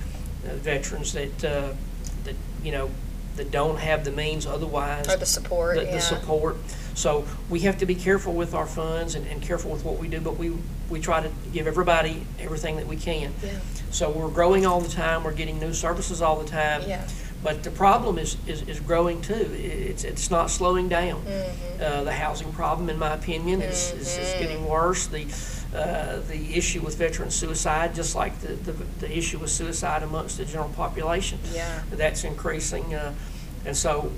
uh, 0.46 0.56
veterans 0.56 1.14
that, 1.14 1.44
uh, 1.46 1.74
that, 2.26 2.36
you 2.64 2.72
know, 2.72 2.90
that 3.36 3.50
don't 3.50 3.78
have 3.80 4.04
the 4.06 4.12
means 4.12 4.46
otherwise. 4.46 5.08
Or 5.12 5.18
the 5.18 5.26
support, 5.26 5.78
the- 5.78 5.86
yeah. 5.86 5.92
The 5.96 6.02
support. 6.02 6.58
So 6.96 7.26
we 7.50 7.62
have 7.62 7.78
to 7.80 7.86
be 7.88 7.96
careful 7.96 8.34
with 8.34 8.54
our 8.54 8.68
funds 8.68 9.16
and, 9.16 9.26
and 9.28 9.42
careful 9.42 9.72
with 9.72 9.84
what 9.84 9.98
we 9.98 10.08
do, 10.08 10.20
but 10.20 10.38
we, 10.38 10.54
we 10.90 11.00
try 11.00 11.22
to 11.22 11.30
give 11.52 11.66
everybody 11.66 12.26
everything 12.40 12.76
that 12.76 12.86
we 12.86 12.96
can. 12.98 13.34
Yeah. 13.44 13.60
So 13.90 14.12
we're 14.12 14.30
growing 14.30 14.66
all 14.66 14.80
the 14.82 14.90
time, 14.90 15.24
we're 15.24 15.34
getting 15.34 15.60
new 15.60 15.74
services 15.74 16.22
all 16.22 16.40
the 16.40 16.48
time. 16.48 16.84
Yeah. 16.88 17.08
But 17.44 17.64
the 17.64 17.72
problem 17.72 18.18
is, 18.18 18.38
is, 18.48 18.62
is 18.64 18.80
growing 18.80 19.22
too. 19.22 19.52
It's, 19.54 20.06
it's 20.06 20.32
not 20.32 20.50
slowing 20.50 20.88
down. 20.88 21.22
Mm-hmm. 21.24 21.82
Uh, 21.84 22.04
the 22.06 22.14
housing 22.14 22.52
problem, 22.54 22.90
in 22.90 22.98
my 22.98 23.14
opinion, 23.14 23.62
is, 23.62 23.92
is, 23.92 24.18
is 24.18 24.34
getting 24.40 24.66
worse. 24.66 25.08
The, 25.08 25.26
uh, 25.76 26.22
the 26.30 26.56
issue 26.56 26.80
with 26.82 26.96
veteran 26.98 27.30
suicide, 27.32 27.94
just 27.94 28.16
like 28.16 28.40
the, 28.40 28.54
the, 28.54 28.72
the 29.00 29.18
issue 29.18 29.40
with 29.40 29.50
suicide 29.50 30.04
amongst 30.04 30.38
the 30.38 30.46
general 30.46 30.70
population. 30.70 31.38
Yeah. 31.52 31.82
That's 31.92 32.24
increasing, 32.24 32.94
uh, 32.94 33.14
and 33.66 33.76
so 33.76 34.10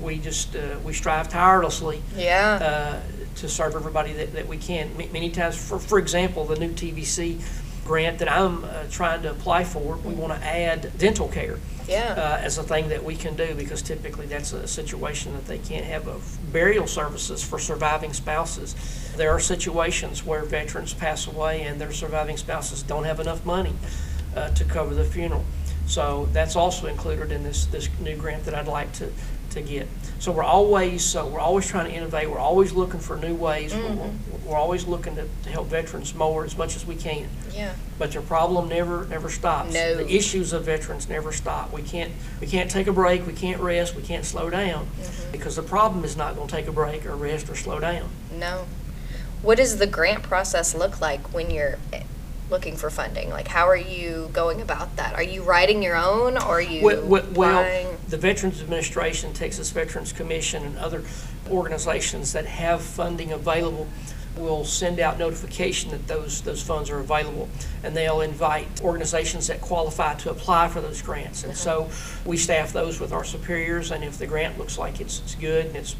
we 0.00 0.18
just, 0.18 0.56
uh, 0.56 0.76
we 0.84 0.92
strive 0.92 1.28
tirelessly 1.28 2.02
Yeah. 2.16 3.00
uh, 3.00 3.00
to 3.36 3.48
serve 3.48 3.76
everybody 3.76 4.12
that, 4.14 4.32
that 4.32 4.48
we 4.48 4.56
can. 4.56 4.90
M- 5.00 5.12
Many 5.12 5.30
times, 5.30 5.56
for, 5.56 5.78
for 5.78 5.98
example, 5.98 6.44
the 6.46 6.56
new 6.56 6.70
TVC 6.72 7.40
grant 7.84 8.18
that 8.20 8.30
I'm 8.30 8.64
uh, 8.64 8.84
trying 8.90 9.22
to 9.22 9.30
apply 9.30 9.64
for, 9.64 9.96
we 9.96 10.14
want 10.14 10.32
to 10.32 10.46
add 10.46 10.96
dental 10.98 11.28
care 11.28 11.58
Yeah. 11.88 12.14
uh, 12.16 12.44
as 12.44 12.58
a 12.58 12.62
thing 12.62 12.88
that 12.90 13.02
we 13.02 13.16
can 13.16 13.34
do, 13.34 13.54
because 13.54 13.82
typically 13.82 14.26
that's 14.26 14.52
a 14.52 14.68
situation 14.68 15.32
that 15.34 15.46
they 15.46 15.58
can't 15.58 15.84
have 15.84 16.06
of 16.06 16.38
burial 16.52 16.86
services 16.86 17.42
for 17.42 17.58
surviving 17.58 18.12
spouses. 18.12 18.76
There 19.16 19.30
are 19.30 19.40
situations 19.40 20.24
where 20.24 20.44
veterans 20.44 20.94
pass 20.94 21.26
away 21.26 21.62
and 21.62 21.80
their 21.80 21.92
surviving 21.92 22.36
spouses 22.36 22.82
don't 22.82 23.04
have 23.04 23.20
enough 23.20 23.44
money 23.44 23.74
uh, 24.36 24.50
to 24.50 24.64
cover 24.64 24.94
the 24.94 25.04
funeral. 25.04 25.44
So 25.86 26.28
that's 26.32 26.56
also 26.56 26.86
included 26.86 27.32
in 27.32 27.42
this, 27.42 27.66
this 27.66 27.88
new 28.00 28.16
grant 28.16 28.44
that 28.44 28.54
I'd 28.54 28.68
like 28.68 28.92
to, 28.94 29.10
to 29.50 29.60
get. 29.60 29.88
So 30.22 30.30
we're 30.30 30.44
always, 30.44 31.02
so 31.04 31.26
we're 31.26 31.40
always 31.40 31.66
trying 31.66 31.90
to 31.90 31.92
innovate, 31.96 32.30
we're 32.30 32.38
always 32.38 32.70
looking 32.70 33.00
for 33.00 33.16
new 33.16 33.34
ways, 33.34 33.74
We're- 33.74 33.90
we're, 33.96 34.10
we're 34.46 34.56
always 34.56 34.86
looking 34.86 35.16
to, 35.16 35.26
to 35.42 35.50
help 35.50 35.66
veterans 35.66 36.14
more 36.14 36.44
as 36.44 36.56
much 36.56 36.76
as 36.76 36.86
we 36.86 36.94
can. 36.94 37.28
yeah. 37.52 37.74
But 37.98 38.12
their 38.12 38.22
problem 38.22 38.68
never, 38.68 39.04
never 39.06 39.28
stops. 39.28 39.74
No. 39.74 39.96
The 39.96 40.08
issues 40.08 40.52
of 40.52 40.62
veterans 40.62 41.08
never 41.08 41.32
stop. 41.32 41.72
We 41.72 41.82
can't, 41.82 42.12
we 42.40 42.46
can't 42.46 42.70
take 42.70 42.86
a 42.86 42.92
break, 42.92 43.26
we 43.26 43.32
can't 43.32 43.60
rest, 43.60 43.96
we 43.96 44.02
can't 44.02 44.24
slow 44.24 44.48
down, 44.48 44.86
Mm-hmm. 44.86 45.32
because 45.32 45.56
the 45.56 45.62
problem 45.64 46.04
is 46.04 46.16
not 46.16 46.36
gonna 46.36 46.46
take 46.48 46.68
a 46.68 46.72
break 46.72 47.04
or 47.04 47.16
rest 47.16 47.50
or 47.50 47.56
slow 47.56 47.80
down. 47.80 48.08
No. 48.32 48.66
What 49.42 49.56
does 49.58 49.78
the 49.78 49.88
grant 49.88 50.22
process 50.22 50.72
look 50.72 51.00
like 51.00 51.34
when 51.34 51.50
you're 51.50 51.78
looking 52.52 52.76
for 52.76 52.90
funding? 52.90 53.30
Like, 53.30 53.48
how 53.48 53.66
are 53.66 53.76
you 53.76 54.30
going 54.32 54.60
about 54.60 54.94
that? 54.96 55.14
Are 55.14 55.22
you 55.22 55.42
writing 55.42 55.82
your 55.82 55.96
own, 55.96 56.36
or 56.36 56.58
are 56.58 56.60
you 56.60 56.84
Well, 56.84 57.04
well- 57.04 57.26
well, 57.34 57.96
the 58.08 58.18
Veterans 58.18 58.60
Administration, 58.60 59.32
Texas 59.32 59.70
Veterans 59.70 60.12
Commission, 60.12 60.62
and 60.64 60.78
other 60.78 61.02
organizations 61.50 62.32
that 62.34 62.46
have 62.46 62.82
funding 62.82 63.32
available 63.32 63.88
will 64.36 64.64
send 64.64 64.98
out 65.00 65.18
notification 65.18 65.90
that 65.90 66.06
those, 66.06 66.40
those 66.42 66.62
funds 66.62 66.88
are 66.90 67.00
available, 67.00 67.48
and 67.82 67.96
they'll 67.96 68.20
invite 68.20 68.66
organizations 68.82 69.46
that 69.48 69.60
qualify 69.60 70.14
to 70.14 70.30
apply 70.30 70.68
for 70.68 70.80
those 70.80 71.02
grants. 71.02 71.42
And 71.42 71.52
uh-huh. 71.52 71.88
so 71.88 71.90
we 72.24 72.36
staff 72.36 72.72
those 72.72 73.00
with 73.00 73.12
our 73.12 73.24
superiors, 73.24 73.90
and 73.90 74.04
if 74.04 74.18
the 74.18 74.26
grant 74.26 74.58
looks 74.58 74.78
like 74.78 75.00
it's, 75.00 75.20
it's 75.20 75.34
good 75.34 75.66
and 75.66 75.76
it's, 75.76 75.96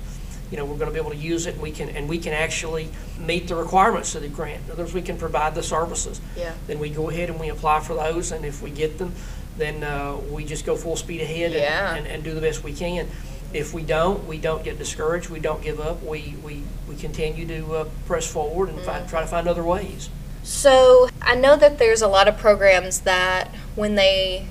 you 0.53 0.59
know, 0.59 0.67
we're 0.67 0.77
gonna 0.77 0.91
be 0.91 0.99
able 0.99 1.11
to 1.11 1.17
use 1.17 1.47
it, 1.47 1.55
and 1.55 1.63
we 1.63 1.71
can, 1.73 1.89
and 1.89 2.07
we 2.07 2.19
can 2.19 2.35
actually 2.35 2.91
meet 3.19 3.49
the 3.49 3.57
requirements 3.57 4.15
of 4.15 4.21
the 4.21 4.29
grant. 4.29 4.63
In 4.67 4.73
other 4.73 4.83
words, 4.83 4.93
we 4.93 5.01
can 5.01 5.17
provide 5.17 5.55
the 5.55 5.63
services 5.63 6.21
Yeah. 6.37 6.53
then 6.67 6.79
we 6.79 6.91
go 6.91 7.09
ahead 7.09 7.31
and 7.31 7.41
we 7.41 7.49
apply 7.49 7.81
for 7.81 7.95
those, 7.95 8.33
and 8.33 8.45
if 8.45 8.61
we 8.63 8.69
get 8.71 8.99
them, 8.99 9.15
then 9.57 9.83
uh, 9.83 10.17
we 10.31 10.45
just 10.45 10.67
go 10.67 10.77
full 10.77 10.95
speed 10.97 11.23
ahead 11.23 11.53
and- 11.53 11.55
Yeah. 11.55 11.95
and, 11.95 12.07
and 12.07 12.23
do 12.23 12.35
the 12.35 12.41
best 12.43 12.63
we 12.63 12.75
can. 12.75 13.09
If 13.55 13.73
we 13.73 13.83
don't, 13.83 14.27
we 14.27 14.37
don't 14.39 14.63
get 14.63 14.79
discouraged, 14.79 15.31
we 15.31 15.41
don't 15.41 15.63
give 15.63 15.81
up, 15.81 16.03
we, 16.03 16.35
we, 16.45 16.63
we 16.87 16.97
continue 16.97 17.47
to 17.47 17.75
uh, 17.77 17.85
press 18.07 18.27
forward 18.27 18.69
and 18.69 18.79
find, 18.81 19.09
try 19.09 19.23
to 19.23 19.27
find 19.27 19.49
other 19.49 19.65
ways. 19.65 20.11
So 20.43 21.09
I 21.23 21.35
know 21.35 21.57
that 21.57 21.79
there's 21.79 22.03
a 22.03 22.09
lot 22.09 22.29
of 22.29 22.37
programs 22.37 23.01
that 23.01 23.49
when 23.75 23.95
they 23.95 24.49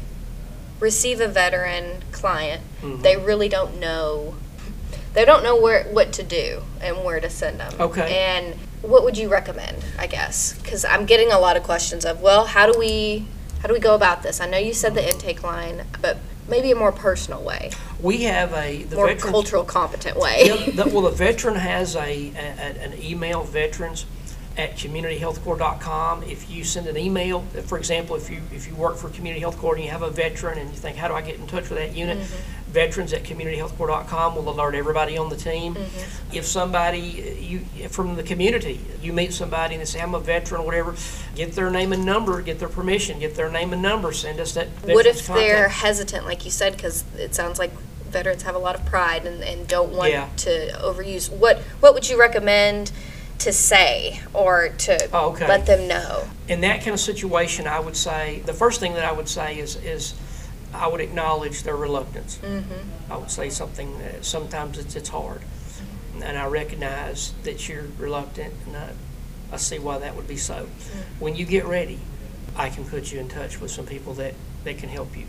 receive 0.80 1.20
a 1.22 1.28
veteran 1.28 2.04
client, 2.12 2.64
Mhm. 2.82 3.04
they 3.04 3.18
really 3.18 3.50
don't 3.50 3.80
know. 3.80 4.36
They 5.14 5.26
don't 5.26 5.44
know 5.44 5.56
where 5.60 5.84
what 5.86 6.14
to 6.14 6.24
do 6.24 6.64
and 6.82 7.04
where 7.04 7.20
to 7.20 7.30
send 7.30 7.60
them. 7.60 7.74
Okay. 7.80 8.16
And 8.16 8.56
what 8.82 9.04
would 9.04 9.18
you 9.18 9.30
recommend? 9.30 9.78
I 10.00 10.08
guess 10.08 10.54
because 10.62 10.86
I'm 10.86 11.06
getting 11.06 11.32
a 11.32 11.40
lot 11.40 11.58
of 11.58 11.64
questions 11.64 12.06
of, 12.06 12.22
well, 12.22 12.46
how 12.46 12.72
do 12.72 12.78
we 12.80 13.26
how 13.62 13.68
do 13.68 13.74
we 13.74 13.80
go 13.80 13.94
about 13.94 14.24
this? 14.24 14.40
I 14.42 14.48
know 14.50 14.58
you 14.58 14.74
said 14.74 14.96
the 14.96 15.08
intake 15.08 15.44
line, 15.44 15.86
but 16.02 16.18
maybe 16.48 16.72
a 16.72 16.76
more 16.76 16.92
personal 16.92 17.42
way, 17.44 17.70
We 18.02 18.24
have 18.24 18.52
a, 18.54 18.84
the 18.84 18.96
more 18.96 19.06
veterans. 19.08 19.32
cultural 19.32 19.64
competent 19.64 20.18
way. 20.18 20.44
Yeah, 20.46 20.56
the- 20.84 20.90
Well, 20.90 21.04
the 21.04 21.12
veteran 21.12 21.56
has 21.56 21.96
a, 21.96 22.00
a- 22.36 22.84
an 22.84 23.00
email, 23.02 23.44
veterans 23.44 24.06
at 24.58 24.76
communityhealthcore.com. 24.76 26.24
If 26.24 26.50
you 26.50 26.64
send 26.64 26.88
an 26.88 26.98
email, 26.98 27.42
for 27.66 27.78
example, 27.78 28.16
if 28.16 28.30
you, 28.30 28.42
if 28.54 28.68
you 28.68 28.76
work 28.76 28.98
for 28.98 29.10
Community 29.10 29.40
Health 29.42 29.58
Core 29.58 29.76
and 29.76 29.84
you 29.84 29.92
have 29.92 30.02
a 30.02 30.10
veteran 30.10 30.58
and 30.58 30.70
you 30.72 30.76
think, 30.76 30.98
how 30.98 31.08
do 31.08 31.14
I 31.14 31.22
get 31.22 31.36
in 31.36 31.48
touch 31.48 31.70
with 31.70 31.78
that 31.78 31.96
unit? 31.96 32.18
Mm-hmm. 32.18 32.61
Veterans 32.72 33.12
at 33.12 33.24
communityhealthcore.com 33.24 34.36
will 34.36 34.50
alert 34.50 34.76
everybody 34.76 35.18
on 35.18 35.30
the 35.30 35.36
team. 35.36 35.76
Mm-hmm. 35.76 36.36
If 36.36 36.46
somebody, 36.46 37.00
you, 37.40 37.88
from 37.90 38.16
the 38.16 38.24
community, 38.24 38.80
you 39.02 39.12
meet 39.12 39.34
somebody 39.34 39.76
and 39.76 39.82
they 39.82 39.86
say, 39.86 40.00
I'm 40.02 40.16
a 40.16 40.20
veteran 40.20 40.62
or 40.62 40.66
whatever, 40.66 40.96
get 41.36 41.54
their 41.54 41.70
name 41.70 41.92
and 41.92 42.06
number, 42.06 42.42
get 42.42 42.60
their 42.60 42.70
permission, 42.70 43.20
get 43.20 43.36
their 43.36 43.50
name 43.52 43.74
and 43.74 43.82
number, 43.82 44.14
send 44.14 44.40
us 44.40 44.54
that 44.54 44.68
What 44.84 45.06
if 45.06 45.28
they're 45.28 45.68
hesitant, 45.68 46.26
like 46.26 46.46
you 46.46 46.52
said, 46.52 46.76
because 46.78 47.04
it 47.18 47.36
sounds 47.36 47.60
like 47.60 47.72
veterans 48.10 48.44
have 48.44 48.56
a 48.56 48.60
lot 48.60 48.76
of 48.76 48.86
pride 48.86 49.26
and, 49.26 49.44
and 49.44 49.68
don't 49.68 49.92
want 49.92 50.12
Yeah. 50.12 50.30
to 50.38 50.72
overuse? 50.82 51.30
What 51.30 51.60
What 51.82 51.94
would 51.94 52.10
you 52.10 52.18
recommend 52.20 52.92
to 53.40 53.52
say 53.52 54.22
or 54.34 54.70
to 54.70 55.10
Oh, 55.12 55.32
okay. 55.32 55.48
let 55.48 55.66
them 55.66 55.88
know? 55.90 56.30
In 56.48 56.62
that 56.62 56.80
kind 56.80 56.92
of 56.92 57.00
situation, 57.00 57.68
I 57.68 57.80
would 57.82 57.98
say, 57.98 58.44
the 58.46 58.54
first 58.54 58.80
thing 58.80 58.94
that 58.94 59.04
I 59.04 59.12
would 59.12 59.28
say 59.28 59.58
is, 59.60 59.76
is 59.78 60.14
I 60.74 60.88
would 60.88 61.02
acknowledge 61.02 61.64
their 61.64 61.76
reluctance. 61.76 62.38
Mm-hmm. 62.38 63.12
I 63.12 63.18
would 63.18 63.32
say 63.32 63.50
something, 63.50 63.98
that 64.00 64.26
sometimes 64.26 64.78
it's, 64.78 64.96
it's 64.96 65.10
hard. 65.10 65.42
And 66.24 66.38
I 66.38 66.46
recognize 66.48 67.34
that 67.44 67.68
you're 67.68 67.86
reluctant, 67.98 68.54
and 68.68 68.78
I, 68.78 68.92
I 69.52 69.58
see 69.58 69.80
why 69.80 69.98
that 70.00 70.16
would 70.16 70.28
be 70.28 70.38
so. 70.38 70.66
Mm-hmm. 70.66 71.20
When 71.20 71.36
you 71.36 71.46
get 71.46 71.66
ready, 71.66 72.00
I 72.56 72.70
can 72.70 72.86
put 72.86 73.12
you 73.12 73.20
in 73.20 73.28
touch 73.28 73.60
with 73.60 73.72
some 73.72 73.86
people 73.86 74.14
that, 74.16 74.34
that 74.64 74.78
can 74.78 74.90
help 74.90 75.18
you. 75.18 75.26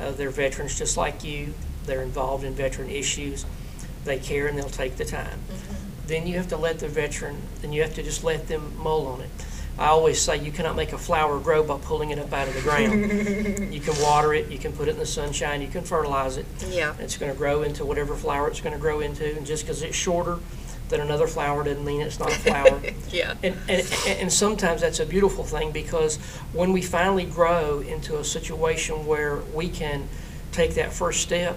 Uh, 0.00 0.10
they're 0.12 0.30
veterans 0.30 0.78
just 0.78 0.96
like 0.96 1.24
you, 1.24 1.54
they're 1.86 2.02
involved 2.02 2.44
in 2.44 2.54
veteran 2.54 2.90
issues, 2.90 3.46
they 4.04 4.18
care 4.18 4.46
and 4.46 4.58
they'll 4.58 4.68
take 4.68 4.96
the 4.96 5.04
time. 5.04 5.38
Mm-hmm. 5.38 6.06
Then 6.06 6.26
you 6.26 6.36
have 6.36 6.48
to 6.48 6.56
let 6.56 6.80
the 6.80 6.88
veteran, 6.88 7.42
then 7.62 7.72
you 7.72 7.82
have 7.82 7.94
to 7.94 8.02
just 8.02 8.22
let 8.24 8.48
them 8.48 8.76
mull 8.76 9.06
on 9.06 9.22
it. 9.22 9.30
I 9.76 9.86
always 9.86 10.20
say 10.20 10.38
you 10.38 10.52
cannot 10.52 10.76
make 10.76 10.92
a 10.92 10.98
flower 10.98 11.40
grow 11.40 11.64
by 11.64 11.78
pulling 11.78 12.10
it 12.10 12.18
up 12.18 12.32
out 12.32 12.46
of 12.46 12.54
the 12.54 12.60
ground. 12.60 13.72
you 13.74 13.80
can 13.80 14.00
water 14.00 14.32
it, 14.32 14.50
you 14.50 14.58
can 14.58 14.72
put 14.72 14.88
it 14.88 14.92
in 14.92 14.98
the 14.98 15.06
sunshine, 15.06 15.60
you 15.62 15.68
can 15.68 15.82
fertilize 15.82 16.36
it. 16.36 16.46
Yeah. 16.68 16.94
It's 17.00 17.16
going 17.16 17.32
to 17.32 17.36
grow 17.36 17.62
into 17.62 17.84
whatever 17.84 18.14
flower 18.14 18.48
it's 18.48 18.60
going 18.60 18.74
to 18.74 18.80
grow 18.80 19.00
into, 19.00 19.36
and 19.36 19.44
just 19.44 19.64
because 19.64 19.82
it's 19.82 19.96
shorter 19.96 20.38
than 20.88 21.00
another 21.00 21.26
flower 21.26 21.64
doesn't 21.64 21.84
mean 21.84 22.02
it's 22.02 22.18
not 22.18 22.30
a 22.30 22.36
flower. 22.36 22.80
Yeah. 23.10 23.34
And, 23.44 23.56
and, 23.68 23.86
and 24.06 24.32
sometimes 24.32 24.80
that's 24.80 24.98
a 24.98 25.06
beautiful 25.06 25.44
thing 25.44 25.70
because 25.70 26.16
when 26.52 26.72
we 26.72 26.82
finally 26.82 27.24
grow 27.24 27.78
into 27.78 28.18
a 28.18 28.24
situation 28.24 29.06
where 29.06 29.36
we 29.54 29.68
can 29.68 30.08
take 30.50 30.74
that 30.74 30.92
first 30.92 31.20
step, 31.20 31.56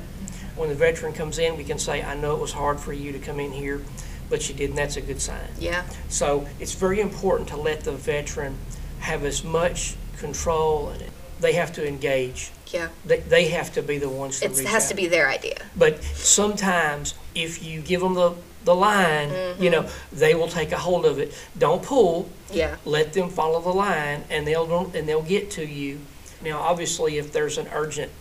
when 0.56 0.70
the 0.70 0.76
veteran 0.76 1.14
comes 1.14 1.40
in, 1.40 1.58
we 1.58 1.64
can 1.64 1.80
say, 1.80 2.04
I 2.04 2.16
know 2.16 2.36
it 2.36 2.42
was 2.42 2.52
hard 2.52 2.80
for 2.80 2.94
you 2.94 3.12
to 3.12 3.20
come 3.20 3.40
in 3.40 3.52
here, 3.52 3.82
but 4.30 4.42
she 4.42 4.54
did, 4.54 4.70
and 4.70 4.78
that's 4.78 4.98
a 4.98 5.02
good 5.02 5.22
sign. 5.22 5.50
Yeah. 5.60 5.84
So 6.10 6.48
it's 6.60 6.74
very 6.74 7.00
important 7.00 7.50
to 7.50 7.58
let 7.58 7.82
the 7.82 7.94
veteran 7.94 8.58
have 9.00 9.24
as 9.24 9.44
much 9.44 9.96
control 10.18 10.90
and 10.90 11.04
they 11.40 11.54
have 11.54 11.72
to 11.74 11.88
engage. 11.88 12.52
Yeah. 12.68 12.90
They, 13.06 13.20
they 13.20 13.48
have 13.50 13.74
to 13.76 13.82
be 13.82 13.98
the 13.98 14.10
ones 14.10 14.40
to 14.40 14.46
It 14.46 14.58
has 14.68 14.86
out. 14.86 14.90
to 14.90 14.96
be 14.96 15.08
their 15.08 15.30
idea. 15.30 15.58
But 15.76 16.04
sometimes, 16.04 17.14
if 17.36 17.64
you 17.64 17.82
give 17.82 18.02
them 18.02 18.16
the, 18.16 18.34
the 18.66 18.76
line, 18.76 19.30
you 19.30 19.36
mm-hmm. 19.36 19.72
know, 19.72 19.90
they 20.12 20.36
will 20.36 20.48
take 20.48 20.72
a 20.72 20.78
hold 20.78 21.06
of 21.06 21.20
it. 21.20 21.34
Don't 21.58 21.84
pull. 21.84 22.30
Yeah. 22.52 22.76
Let 22.86 23.14
them 23.14 23.30
follow 23.30 23.62
the 23.62 23.70
line, 23.70 24.24
and 24.30 24.46
they'll 24.48 24.92
and 24.94 25.08
they'll 25.08 25.22
get 25.22 25.52
to 25.52 25.66
you. 25.66 26.00
Now, 26.42 26.60
obviously, 26.60 27.18
if 27.18 27.32
there's 27.32 27.58
an 27.58 27.68
urgent 27.72 28.12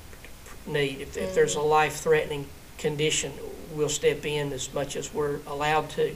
need, 0.67 1.01
if, 1.01 1.17
if 1.17 1.35
there's 1.35 1.57
mm. 1.57 1.61
a 1.61 1.65
life-threatening 1.65 2.47
condition, 2.79 3.33
we'll 3.77 3.89
step 3.89 4.25
in 4.25 4.53
as 4.53 4.73
much 4.73 4.97
as 4.97 5.13
we're 5.13 5.39
allowed 5.47 5.91
to, 5.91 6.15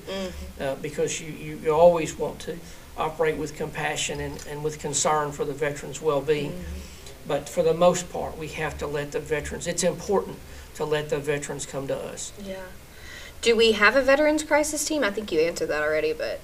uh, 0.61 0.75
because 0.77 1.21
you, 1.21 1.33
you, 1.33 1.57
you 1.63 1.71
always 1.71 2.19
want 2.19 2.39
to 2.41 2.59
operate 2.97 3.37
with 3.37 3.57
compassion 3.57 4.21
and, 4.21 4.45
and 4.49 4.65
with 4.65 4.79
concern 4.79 5.33
for 5.33 5.45
the 5.45 5.53
veteran's 5.53 6.01
well-being. 6.03 6.65
But 7.27 7.49
for 7.49 7.63
the 7.63 7.75
most 7.75 8.11
part, 8.13 8.37
we 8.37 8.49
have 8.49 8.79
to 8.79 8.87
let 8.87 9.13
the 9.13 9.21
veterans. 9.21 9.67
It's 9.67 9.85
important 9.85 10.39
to 10.75 10.85
let 10.85 11.11
the 11.11 11.19
veterans 11.19 11.67
come 11.67 11.87
to 11.89 11.97
us. 11.97 12.33
Yeah. 12.43 12.57
Do 13.43 13.57
we 13.57 13.73
have 13.73 13.97
a 13.97 14.03
veterans 14.03 14.43
crisis 14.43 14.85
team? 14.85 15.05
I 15.05 15.11
think 15.11 15.33
you 15.33 15.41
answered 15.41 15.69
that 15.69 15.83
already, 15.83 16.13
but 16.13 16.41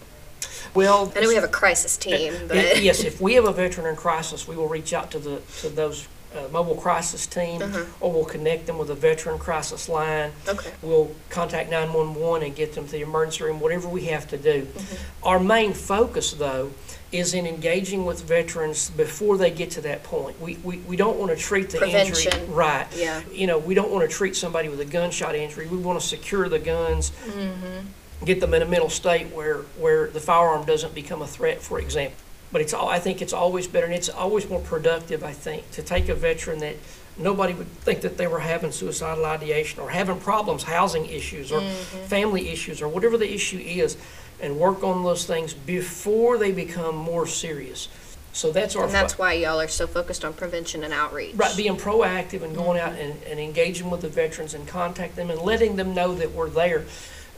Well, 0.75 1.13
I 1.17 1.21
know 1.21 1.29
we 1.29 1.35
have 1.35 1.45
a 1.45 1.49
crisis 1.49 1.97
team, 1.97 2.35
but 2.49 2.83
Yes, 2.83 3.05
if 3.05 3.21
we 3.21 3.35
have 3.35 3.45
a 3.45 3.53
veteran 3.53 3.87
in 3.87 3.97
crisis, 3.97 4.47
we 4.49 4.57
will 4.57 4.69
reach 4.69 4.93
out 4.93 5.11
to 5.13 5.19
the, 5.19 5.43
to 5.61 5.69
those 5.69 6.07
uh, 6.35 6.49
mobile 6.53 6.75
crisis 6.77 7.27
team, 7.27 7.63
Uh-huh. 7.63 7.85
or 8.01 8.13
we'll 8.13 8.25
connect 8.25 8.67
them 8.67 8.79
with 8.79 8.91
a 8.91 8.95
veteran 8.95 9.39
crisis 9.39 9.89
line. 9.89 10.33
okay. 10.49 10.71
We'll 10.83 11.11
contact 11.31 11.71
911 11.71 12.47
and 12.47 12.55
get 12.57 12.75
them 12.75 12.87
to 12.87 12.93
the 12.93 13.01
emergency 13.03 13.45
room, 13.45 13.61
whatever 13.61 13.89
we 13.89 14.07
have 14.07 14.27
to 14.29 14.37
do. 14.37 14.63
Mm-hmm. 14.63 15.27
Our 15.29 15.39
main 15.41 15.73
focus, 15.73 16.33
though, 16.33 16.73
is 17.13 17.35
in 17.35 17.47
engaging 17.47 18.05
with 18.05 18.23
veterans 18.25 18.91
before 18.91 19.39
they 19.39 19.51
get 19.51 19.71
to 19.71 19.81
that 19.83 20.03
point. 20.03 20.41
We, 20.41 20.57
we, 20.57 20.79
we 20.79 20.97
don't 20.97 21.19
want 21.19 21.31
to 21.31 21.37
treat 21.37 21.71
the 21.71 21.79
injury. 21.87 22.25
Prevention. 22.25 22.53
Right. 22.53 22.87
Yeah. 22.97 23.23
You 23.33 23.47
know, 23.47 23.59
we 23.59 23.75
don't 23.75 23.91
want 23.93 24.09
to 24.09 24.15
treat 24.15 24.35
somebody 24.37 24.69
with 24.69 24.81
a 24.81 24.85
gunshot 24.85 25.35
injury. 25.37 25.67
We 25.69 25.77
want 25.79 26.01
to 26.01 26.07
secure 26.07 26.49
the 26.49 26.59
guns, 26.59 27.13
Mm-hmm. 27.27 28.25
get 28.25 28.41
them 28.41 28.53
in 28.55 28.63
a 28.63 28.67
mental 28.67 28.91
state 28.91 29.29
where, 29.33 29.59
where 29.79 30.09
the 30.09 30.21
firearm 30.21 30.65
doesn't 30.67 30.95
become 30.95 31.23
a 31.23 31.27
threat, 31.27 31.63
for 31.63 31.79
example. 31.79 32.19
But 32.53 32.61
it's, 32.61 32.73
all 32.73 32.89
I 32.89 32.99
think 32.99 33.21
it's 33.23 33.33
always 33.33 33.67
better, 33.67 33.87
and 33.87 33.95
it's 33.95 34.09
always 34.09 34.49
more 34.49 34.61
productive, 34.61 35.25
I 35.25 35.33
think, 35.33 35.71
to 35.73 35.83
take 35.83 36.09
a 36.09 36.15
veteran 36.15 36.61
that 36.61 36.77
nobody 37.19 37.55
would 37.55 37.69
think 37.69 38.03
that 38.03 38.17
they 38.17 38.27
were 38.27 38.41
having 38.41 38.73
suicidal 38.73 39.25
ideation 39.25 39.81
or 39.81 39.91
having 39.91 40.21
problems, 40.21 40.63
housing 40.63 41.07
issues 41.07 41.51
or 41.51 41.61
family 42.09 42.49
issues 42.51 42.83
or 42.83 42.89
whatever 42.89 43.17
the 43.17 43.33
issue 43.33 43.59
is, 43.59 43.97
and 44.41 44.59
work 44.59 44.85
on 44.85 45.03
those 45.03 45.27
things 45.27 45.55
before 45.55 46.39
they 46.39 46.53
become 46.53 46.95
more 46.95 47.27
serious. 47.27 47.89
So 48.33 48.53
that's 48.53 48.77
our. 48.77 48.85
And 48.85 48.93
that's 48.93 49.15
fo- 49.15 49.23
why 49.23 49.33
y'all 49.33 49.61
are 49.61 49.69
so 49.69 49.87
focused 49.87 50.23
on 50.23 50.35
prevention 50.35 50.85
and 50.85 50.93
outreach. 50.93 51.35
Right, 51.37 51.57
being 51.57 51.77
proactive 51.77 52.43
and 52.43 52.55
going 52.55 52.79
out 52.79 52.93
and, 52.93 53.21
and 53.23 53.41
engaging 53.41 53.89
with 53.89 54.03
the 54.03 54.11
veterans 54.11 54.53
and 54.53 54.69
contact 54.69 55.17
them 55.17 55.31
and 55.31 55.41
letting 55.41 55.77
them 55.77 55.95
know 55.95 56.15
that 56.15 56.33
we're 56.33 56.51
there, 56.51 56.85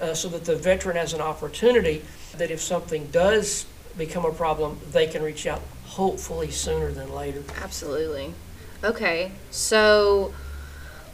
uh, 0.01 0.13
so 0.13 0.29
that 0.31 0.45
the 0.45 0.57
veteran 0.57 0.97
has 0.97 1.15
an 1.15 1.21
opportunity 1.21 2.03
that 2.37 2.51
if 2.51 2.61
something 2.61 3.07
does 3.07 3.65
become 3.99 4.25
a 4.25 4.33
problem, 4.33 4.79
they 4.93 5.07
can 5.07 5.23
reach 5.23 5.47
out 5.47 5.61
hopefully 5.85 6.51
sooner 6.51 6.91
than 6.93 7.13
later. 7.13 7.43
Absolutely. 7.61 8.33
Okay, 8.83 9.33
so 9.51 10.33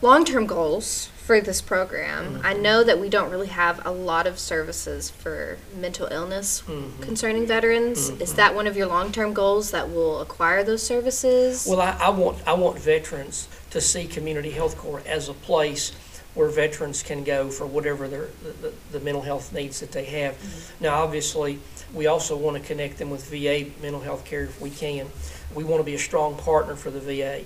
long-term 0.03 0.47
goals 0.47 1.11
for 1.25 1.41
this 1.41 1.63
program. 1.63 2.43
I 2.45 2.53
mm-hmm. 2.53 2.63
know 2.63 2.85
that 2.85 3.01
we 3.01 3.09
don't 3.09 3.31
really 3.31 3.47
have 3.47 3.85
a 3.87 3.91
lot 3.91 4.27
of 4.27 4.39
services 4.39 5.09
for 5.09 5.57
mental 5.75 6.07
illness 6.09 6.63
mm-hmm. 6.67 7.03
concerning 7.03 7.47
veterans. 7.47 8.11
Is 8.11 8.11
mm-hmm. 8.11 8.37
that 8.37 8.55
one 8.55 8.67
of 8.67 8.77
your 8.77 8.87
long-term 8.87 9.33
goals 9.33 9.71
that 9.71 9.91
will 9.91 10.21
acquire 10.21 10.63
those 10.63 10.83
services? 10.83 11.67
Well, 11.67 11.81
I, 11.81 11.97
I 11.99 12.11
want, 12.11 12.47
I 12.47 12.53
want 12.53 12.79
veterans 12.79 13.49
to 13.71 13.81
see 13.81 14.07
Community 14.07 14.51
Health 14.51 14.77
Core 14.77 15.01
as 15.07 15.31
a 15.31 15.33
place 15.33 15.93
where 16.35 16.49
veterans 16.49 17.03
can 17.03 17.25
go 17.25 17.49
for 17.49 17.65
whatever 17.65 18.07
their, 18.09 18.29
the, 18.61 18.75
the 18.93 19.01
mental 19.01 19.23
health 19.23 19.53
needs 19.53 19.81
that 19.81 19.93
they 19.93 20.05
have. 20.05 20.37
Now, 20.81 21.03
obviously, 21.03 21.59
we 21.95 22.07
also 22.07 22.37
want 22.37 22.61
to 22.61 22.63
connect 22.63 22.99
them 22.99 23.11
with 23.11 23.29
VA 23.31 23.71
mental 23.81 24.01
health 24.01 24.25
care 24.25 24.43
if 24.43 24.61
we 24.61 24.71
can. 24.71 25.07
We 25.55 25.65
want 25.65 25.81
to 25.81 25.85
be 25.85 25.95
a 25.95 25.99
strong 25.99 26.37
partner 26.37 26.75
for 26.75 26.91
the 26.91 27.01
VA. 27.01 27.43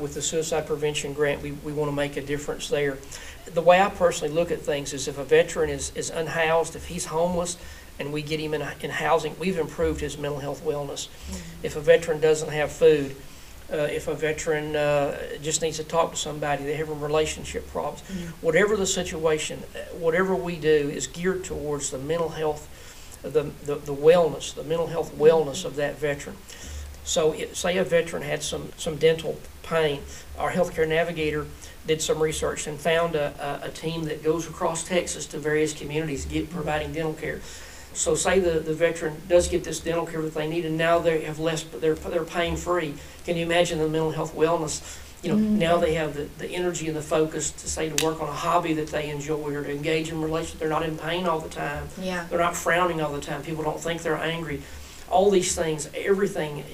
With 0.00 0.14
the 0.14 0.22
suicide 0.22 0.66
prevention 0.66 1.12
grant, 1.12 1.42
we, 1.42 1.52
we 1.52 1.72
want 1.72 1.90
to 1.90 1.94
make 1.94 2.16
a 2.16 2.22
difference 2.22 2.68
there. 2.68 2.98
The 3.46 3.62
way 3.62 3.80
I 3.80 3.90
personally 3.90 4.34
look 4.34 4.50
at 4.50 4.60
things 4.60 4.92
is 4.92 5.06
if 5.06 5.18
a 5.18 5.24
veteran 5.24 5.70
is, 5.70 5.92
is 5.94 6.10
unhoused, 6.10 6.74
if 6.74 6.86
he's 6.86 7.06
homeless, 7.06 7.56
and 7.98 8.12
we 8.12 8.22
get 8.22 8.40
him 8.40 8.54
in, 8.54 8.66
in 8.80 8.90
housing, 8.90 9.38
we've 9.38 9.58
improved 9.58 10.00
his 10.00 10.16
mental 10.18 10.40
health 10.40 10.64
wellness. 10.64 11.08
If 11.62 11.76
a 11.76 11.80
veteran 11.80 12.20
doesn't 12.20 12.50
have 12.50 12.72
food, 12.72 13.14
uh, 13.70 13.76
if 13.76 14.08
a 14.08 14.14
veteran 14.14 14.76
uh, 14.76 15.16
just 15.40 15.62
needs 15.62 15.76
to 15.76 15.84
talk 15.84 16.10
to 16.10 16.16
somebody, 16.16 16.64
they 16.64 16.74
have 16.74 16.88
relationship 17.02 17.66
problems, 17.70 18.00
whatever 18.40 18.76
the 18.76 18.86
situation, 18.86 19.62
uh, 19.74 19.78
whatever 19.96 20.34
we 20.34 20.56
do 20.56 20.90
is 20.90 21.06
geared 21.06 21.44
towards 21.44 21.90
the 21.90 21.98
mental 21.98 22.28
health, 22.30 22.68
the, 23.22 23.50
the, 23.64 23.76
the 23.76 23.94
wellness, 23.94 24.54
the 24.54 24.64
mental 24.64 24.86
health 24.86 25.14
wellness 25.16 25.64
of 25.64 25.76
that 25.76 25.98
veteran. 25.98 26.36
So 27.04 27.32
it, 27.32 27.56
say 27.56 27.78
a 27.78 27.84
veteran 27.84 28.22
had 28.22 28.42
some, 28.42 28.70
some 28.76 28.96
dental 28.96 29.38
pain, 29.62 30.02
our 30.38 30.52
healthcare 30.52 30.88
navigator 30.88 31.46
did 31.86 32.00
some 32.00 32.22
research 32.22 32.66
and 32.66 32.78
found 32.78 33.16
a, 33.16 33.60
a, 33.64 33.68
a 33.68 33.70
team 33.70 34.04
that 34.04 34.22
goes 34.22 34.46
across 34.46 34.84
Texas 34.84 35.26
to 35.26 35.38
various 35.38 35.72
communities 35.72 36.24
get, 36.26 36.50
providing 36.50 36.92
dental 36.92 37.14
care. 37.14 37.40
So 37.94 38.14
say 38.14 38.38
the, 38.38 38.60
the 38.60 38.72
veteran 38.72 39.20
does 39.28 39.48
get 39.48 39.64
this 39.64 39.80
dental 39.80 40.06
care 40.06 40.22
that 40.22 40.34
they 40.34 40.48
need 40.48 40.64
and 40.64 40.78
now 40.78 40.98
they 40.98 41.22
have 41.22 41.38
less, 41.38 41.64
they're, 41.64 41.94
they're 41.94 42.24
pain 42.24 42.56
free. 42.56 42.94
Can 43.24 43.36
you 43.36 43.44
imagine 43.44 43.78
the 43.78 43.88
mental 43.88 44.12
health 44.12 44.34
wellness? 44.34 44.98
You 45.22 45.30
know, 45.30 45.36
now 45.36 45.76
they 45.78 45.94
have 45.94 46.14
the, 46.14 46.24
the 46.38 46.48
energy 46.48 46.88
and 46.88 46.96
the 46.96 47.02
focus 47.02 47.52
to 47.52 47.68
say 47.68 47.88
to 47.88 48.04
work 48.04 48.20
on 48.20 48.28
a 48.28 48.32
hobby 48.32 48.72
that 48.74 48.88
they 48.88 49.08
enjoy 49.08 49.54
or 49.54 49.62
to 49.62 49.70
engage 49.70 50.08
in 50.10 50.20
relations. 50.20 50.58
They're 50.58 50.68
not 50.68 50.82
in 50.82 50.98
pain 50.98 51.26
all 51.26 51.38
the 51.38 51.48
time. 51.48 51.88
yeah. 52.00 52.26
They're 52.28 52.40
not 52.40 52.56
frowning 52.56 53.00
all 53.00 53.12
the 53.12 53.20
time. 53.20 53.42
People 53.42 53.62
don't 53.62 53.80
think 53.80 54.02
they're 54.02 54.16
angry. 54.16 54.62
All 55.08 55.30
these 55.30 55.54
things, 55.54 55.88
everything, 55.94 56.64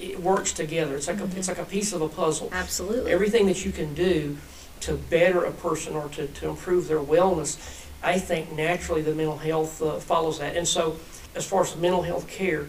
it 0.00 0.20
works 0.20 0.52
together. 0.52 0.96
It's 0.96 1.06
like 1.06 1.20
a, 1.20 1.24
it's 1.36 1.48
like 1.48 1.58
a 1.58 1.66
piece 1.66 1.92
of 1.92 2.00
a 2.00 2.08
puzzle. 2.08 2.48
Absolutely. 2.50 3.12
Everything 3.12 3.46
that 3.46 3.64
you 3.66 3.72
can 3.72 3.92
do 3.92 4.38
to 4.80 4.94
better 4.94 5.44
a 5.44 5.52
person 5.52 5.94
or 5.94 6.08
to, 6.10 6.26
to 6.28 6.48
improve 6.48 6.88
their 6.88 7.00
wellness, 7.00 7.84
I 8.02 8.18
think 8.18 8.52
naturally 8.52 9.02
the 9.02 9.14
mental 9.14 9.36
health 9.36 9.82
uh, 9.82 9.98
follows 9.98 10.38
that. 10.38 10.56
And 10.56 10.66
so, 10.66 10.96
as 11.34 11.46
far 11.46 11.62
as 11.62 11.76
mental 11.76 12.02
health 12.02 12.26
care, 12.28 12.68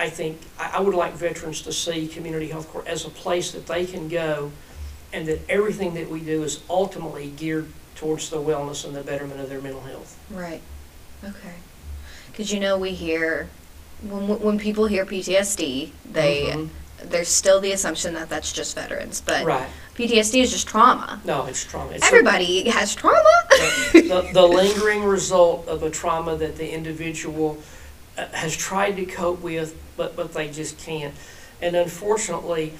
I 0.00 0.08
think 0.08 0.40
I, 0.58 0.70
I 0.76 0.80
would 0.80 0.94
like 0.94 1.12
veterans 1.12 1.60
to 1.62 1.72
see 1.72 2.08
Community 2.08 2.48
Health 2.48 2.68
Core 2.72 2.82
as 2.86 3.04
a 3.04 3.10
place 3.10 3.52
that 3.52 3.66
they 3.66 3.84
can 3.84 4.08
go, 4.08 4.50
and 5.12 5.28
that 5.28 5.40
everything 5.48 5.92
that 5.94 6.08
we 6.08 6.20
do 6.20 6.42
is 6.42 6.60
ultimately 6.70 7.28
geared 7.36 7.68
towards 7.96 8.30
the 8.30 8.38
wellness 8.38 8.86
and 8.86 8.96
the 8.96 9.02
betterment 9.02 9.40
of 9.40 9.50
their 9.50 9.60
mental 9.60 9.82
health. 9.82 10.18
Right. 10.30 10.62
Okay. 11.22 11.54
Because 12.32 12.50
you 12.50 12.60
know 12.60 12.78
we 12.78 12.92
hear 12.92 13.50
when 14.02 14.40
when 14.40 14.58
people 14.58 14.86
hear 14.86 15.04
PTSD, 15.04 15.92
they 16.10 16.44
Mhm. 16.46 16.70
there's 17.04 17.28
still 17.28 17.60
the 17.60 17.72
assumption 17.72 18.14
that 18.14 18.30
that's 18.30 18.52
just 18.52 18.74
veterans, 18.74 19.20
but 19.20 19.44
Right. 19.44 19.68
PTSD 19.96 20.40
is 20.40 20.50
just 20.50 20.66
trauma. 20.66 21.20
No, 21.26 21.44
it's 21.44 21.62
trauma. 21.62 21.92
It's 21.92 22.02
a- 22.04 22.06
Everybody 22.06 22.70
has 22.70 22.94
trauma. 22.94 23.34
the, 23.92 24.30
the 24.32 24.46
lingering 24.46 25.04
result 25.04 25.68
of 25.68 25.82
a 25.82 25.90
trauma 25.90 26.36
that 26.36 26.56
the 26.56 26.70
individual 26.72 27.58
uh, 28.16 28.26
has 28.32 28.56
tried 28.56 28.96
to 28.96 29.04
cope 29.04 29.40
with, 29.42 29.74
but, 30.00 30.16
but 30.16 30.32
they 30.32 30.48
just 30.48 30.78
can't. 30.78 31.14
And 31.60 31.76
unfortunately, 31.76 32.72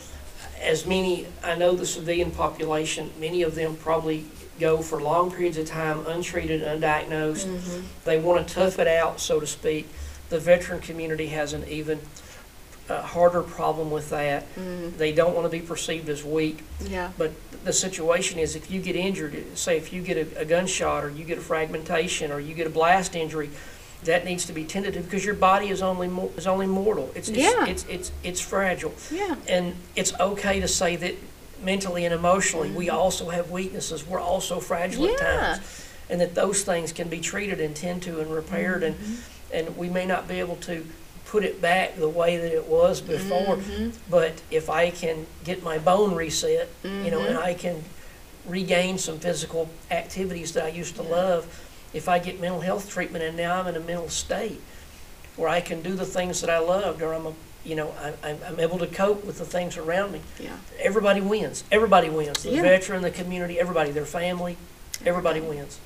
as 0.59 0.87
many, 0.87 1.27
I 1.45 1.55
know 1.55 1.75
the 1.75 1.85
civilian 1.85 2.31
population, 2.31 3.11
many 3.21 3.43
of 3.43 3.55
them 3.55 3.77
probably 3.77 4.25
go 4.59 4.79
for 4.79 5.03
long 5.03 5.31
periods 5.31 5.59
of 5.59 5.67
time 5.67 6.07
untreated, 6.07 6.63
undiagnosed. 6.63 7.83
They 8.05 8.19
want 8.19 8.49
to 8.49 8.55
tough 8.55 8.79
it 8.79 8.89
out, 8.89 9.21
so 9.21 9.39
to 9.39 9.47
speak. 9.47 9.87
The 10.31 10.39
veteran 10.39 10.81
community 10.81 11.27
has 11.27 11.53
an 11.53 11.69
even 11.69 12.01
uh, 12.89 13.03
harder 13.03 13.43
problem 13.43 13.91
with 13.91 14.09
that. 14.09 14.47
They 14.97 15.13
don't 15.13 15.35
want 15.35 15.45
to 15.45 15.51
be 15.51 15.61
perceived 15.61 16.09
as 16.09 16.25
weak. 16.25 16.65
Yeah. 16.81 17.13
But 17.19 17.33
the 17.65 17.73
situation 17.75 18.39
is, 18.39 18.57
if 18.57 18.71
you 18.71 18.81
get 18.81 18.97
injured, 18.97 19.59
say 19.59 19.77
if 19.77 19.93
you 19.93 20.01
get 20.01 20.17
a, 20.17 20.41
a 20.41 20.45
gunshot, 20.47 21.05
or 21.05 21.11
you 21.11 21.25
get 21.25 21.37
a 21.37 21.43
fragmentation, 21.43 22.33
or 22.33 22.41
you 22.41 22.55
get 22.55 22.67
a 22.67 22.71
blast 22.71 23.15
injury, 23.15 23.51
that 24.05 24.25
needs 24.25 24.47
to 24.47 24.53
be 24.53 24.65
tended 24.65 24.95
to 24.95 25.01
because 25.01 25.25
your 25.25 25.35
body 25.35 25.69
is 25.69 25.83
only 25.83 26.09
mo- 26.09 26.31
is 26.37 26.47
only 26.47 26.67
mortal. 26.67 27.11
It's, 27.15 27.29
it's 27.29 27.39
Yeah. 27.39 27.67
it's 27.67 27.85
it's 27.89 28.13
it's 28.23 28.41
fragile, 28.41 28.95
Yeah. 29.11 29.37
and 29.49 29.75
it's 29.97 30.13
okay 30.19 30.61
to 30.61 30.69
say 30.69 30.97
that 30.97 31.15
mentally 31.63 32.05
and 32.07 32.15
emotionally 32.15 32.71
we 32.71 32.89
also 32.89 33.29
have 33.31 33.51
weaknesses. 33.51 34.07
We're 34.07 34.21
also 34.21 34.61
fragile 34.61 35.07
at 35.07 35.19
Mm-hmm. 35.19 35.27
Times, 35.53 35.87
and 36.09 36.21
that 36.21 36.35
those 36.35 36.63
things 36.63 36.93
can 36.93 37.09
be 37.09 37.21
treated 37.21 37.61
and 37.61 37.77
tend 37.77 38.03
to 38.05 38.21
and 38.21 38.33
repaired, 38.33 38.83
Mm-hmm. 38.83 39.05
and 39.55 39.67
and 39.69 39.77
we 39.77 39.89
may 39.91 40.07
not 40.07 40.29
be 40.29 40.39
able 40.41 40.57
to 40.57 40.87
put 41.27 41.45
it 41.45 41.61
back 41.61 41.97
the 41.97 42.09
way 42.09 42.37
that 42.39 42.53
it 42.53 42.67
was 42.67 43.01
before. 43.01 43.57
Mm-hmm. 43.57 43.91
But 44.09 44.41
if 44.51 44.71
I 44.71 44.91
can 44.91 45.27
get 45.45 45.63
my 45.63 45.79
bone 45.79 46.15
reset, 46.15 46.69
you 46.85 47.11
know, 47.11 47.21
and 47.21 47.37
Mm-hmm. 47.37 47.47
I 47.51 47.55
can 47.55 47.85
regain 48.47 48.97
some 48.99 49.19
physical 49.19 49.69
activities 49.91 50.53
that 50.55 50.65
I 50.65 50.69
used 50.69 50.97
to 50.97 51.03
love, 51.03 51.45
if 51.93 52.09
I 52.09 52.19
get 52.19 52.41
mental 52.41 52.61
health 52.61 52.89
treatment 52.91 53.25
and 53.25 53.37
now 53.37 53.61
I'm 53.61 53.67
in 53.67 53.77
a 53.77 53.81
mental 53.81 54.09
state 54.09 54.61
where 55.37 55.49
I 55.49 55.61
can 55.61 55.83
do 55.83 55.95
the 55.95 56.05
things 56.05 56.41
that 56.41 56.51
I 56.51 56.59
loved, 56.59 57.01
or 57.03 57.15
I'm, 57.15 57.27
a, 57.27 57.33
you 57.65 57.75
know, 57.75 57.93
I, 58.03 58.13
I'm, 58.29 58.39
I'm 58.47 58.61
able 58.61 58.79
to 58.79 58.87
cope 58.87 59.25
with 59.25 59.39
the 59.39 59.45
things 59.45 59.77
around 59.77 60.13
me. 60.13 60.21
Yeah. 60.39 60.57
Everybody 60.79 61.21
wins. 61.21 61.65
Everybody 61.73 62.11
wins. 62.11 62.43
The 62.43 62.51
Yeah. 62.51 62.63
veteran, 62.63 63.03
the 63.03 63.11
community, 63.11 63.59
everybody, 63.59 63.91
their 63.91 64.05
family, 64.05 64.57
everybody 65.07 65.41
wins. 65.41 65.79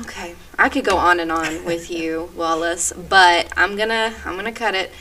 Okay, 0.00 0.34
I 0.58 0.68
could 0.68 0.84
go 0.84 0.98
on 0.98 1.18
and 1.18 1.32
on 1.32 1.64
with 1.64 1.90
you, 1.98 2.30
Wallace, 2.36 2.92
but 2.92 3.50
I'm 3.56 3.74
gonna 3.76 4.14
I'm 4.26 4.36
gonna 4.36 4.52
cut 4.52 4.74
it. 4.74 4.92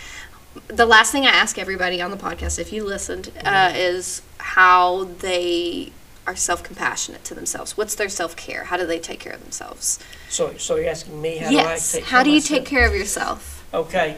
The 0.67 0.85
last 0.85 1.11
thing 1.11 1.25
I 1.25 1.29
ask 1.31 1.57
everybody 1.59 2.01
on 2.01 2.09
the 2.09 2.15
podcast, 2.17 2.57
if 2.57 2.71
you 2.71 2.85
listened, 2.85 3.31
uh, 3.43 3.73
is 3.75 4.21
how 4.37 5.03
they 5.19 5.91
are 6.27 6.35
self 6.35 6.61
compassionate 6.61 7.23
to 7.23 7.33
themselves. 7.33 7.77
What's 7.77 7.95
their 7.95 8.09
self 8.09 8.35
care? 8.35 8.65
How 8.65 8.77
do 8.77 8.85
they 8.85 8.99
take 8.99 9.19
care 9.19 9.33
of 9.33 9.41
themselves? 9.41 9.97
So, 10.29 10.55
so 10.57 10.75
you're 10.75 10.89
asking 10.89 11.19
me 11.21 11.37
how 11.37 11.49
yes. 11.49 11.91
do 11.93 11.97
I 11.97 12.01
take 12.01 12.09
how 12.09 12.23
do 12.23 12.29
you 12.29 12.35
myself? 12.35 12.59
take 12.59 12.67
care 12.67 12.85
of 12.85 12.93
yourself? 12.93 13.65
Okay. 13.73 14.17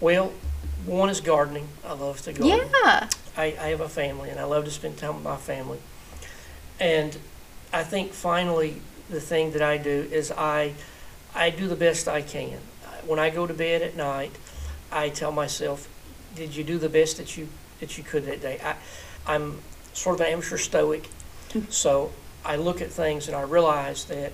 Well, 0.00 0.32
one 0.84 1.08
is 1.08 1.20
gardening. 1.20 1.68
I 1.86 1.94
love 1.94 2.20
to 2.22 2.32
garden. 2.32 2.68
Yeah. 2.84 3.08
I, 3.36 3.44
I 3.44 3.68
have 3.68 3.80
a 3.80 3.88
family 3.88 4.30
and 4.30 4.38
I 4.38 4.44
love 4.44 4.64
to 4.64 4.70
spend 4.70 4.98
time 4.98 5.14
with 5.14 5.24
my 5.24 5.36
family. 5.36 5.78
And 6.78 7.16
I 7.72 7.84
think 7.84 8.12
finally 8.12 8.80
the 9.08 9.20
thing 9.20 9.52
that 9.52 9.62
I 9.62 9.78
do 9.78 10.08
is 10.10 10.32
I 10.32 10.74
I 11.34 11.50
do 11.50 11.68
the 11.68 11.76
best 11.76 12.08
I 12.08 12.20
can. 12.20 12.58
When 13.06 13.18
I 13.18 13.30
go 13.30 13.46
to 13.46 13.54
bed 13.54 13.82
at 13.82 13.96
night, 13.96 14.32
I 14.90 15.08
tell 15.08 15.30
myself, 15.30 15.88
did 16.34 16.56
you 16.56 16.64
do 16.64 16.78
the 16.78 16.88
best 16.88 17.18
that 17.18 17.36
you 17.36 17.48
that 17.78 17.96
you 17.96 18.02
could 18.02 18.26
that 18.26 18.40
day? 18.42 18.60
I 18.64 18.74
I'm 19.26 19.60
sort 19.92 20.16
of 20.16 20.26
an 20.26 20.32
amateur 20.32 20.58
stoic. 20.58 21.08
So 21.70 22.12
I 22.44 22.56
look 22.56 22.80
at 22.80 22.90
things 22.90 23.28
and 23.28 23.36
I 23.36 23.42
realize 23.42 24.04
that 24.06 24.32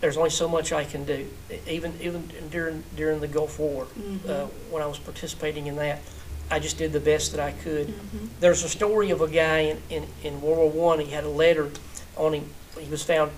there's 0.00 0.16
only 0.16 0.30
so 0.30 0.48
much 0.48 0.72
I 0.72 0.84
can 0.84 1.04
do. 1.04 1.28
Even 1.68 1.94
even 2.00 2.28
during 2.50 2.84
during 2.96 3.20
the 3.20 3.28
Gulf 3.28 3.58
War, 3.58 3.84
uh, 3.84 3.86
mm-hmm. 3.86 4.72
when 4.72 4.82
I 4.82 4.86
was 4.86 4.98
participating 4.98 5.66
in 5.66 5.76
that, 5.76 6.02
I 6.50 6.58
just 6.58 6.76
did 6.76 6.92
the 6.92 7.00
best 7.00 7.32
that 7.32 7.40
I 7.40 7.52
could. 7.52 7.88
Mm-hmm. 7.88 8.26
There's 8.40 8.64
a 8.64 8.68
story 8.68 9.10
of 9.10 9.20
a 9.20 9.28
guy 9.28 9.58
in, 9.60 9.82
in, 9.88 10.06
in 10.22 10.42
World 10.42 10.74
War 10.74 10.88
One. 10.88 11.00
He 11.00 11.10
had 11.12 11.24
a 11.24 11.28
letter 11.28 11.70
on 12.16 12.34
him. 12.34 12.50
He 12.78 12.90
was 12.90 13.02
found 13.02 13.30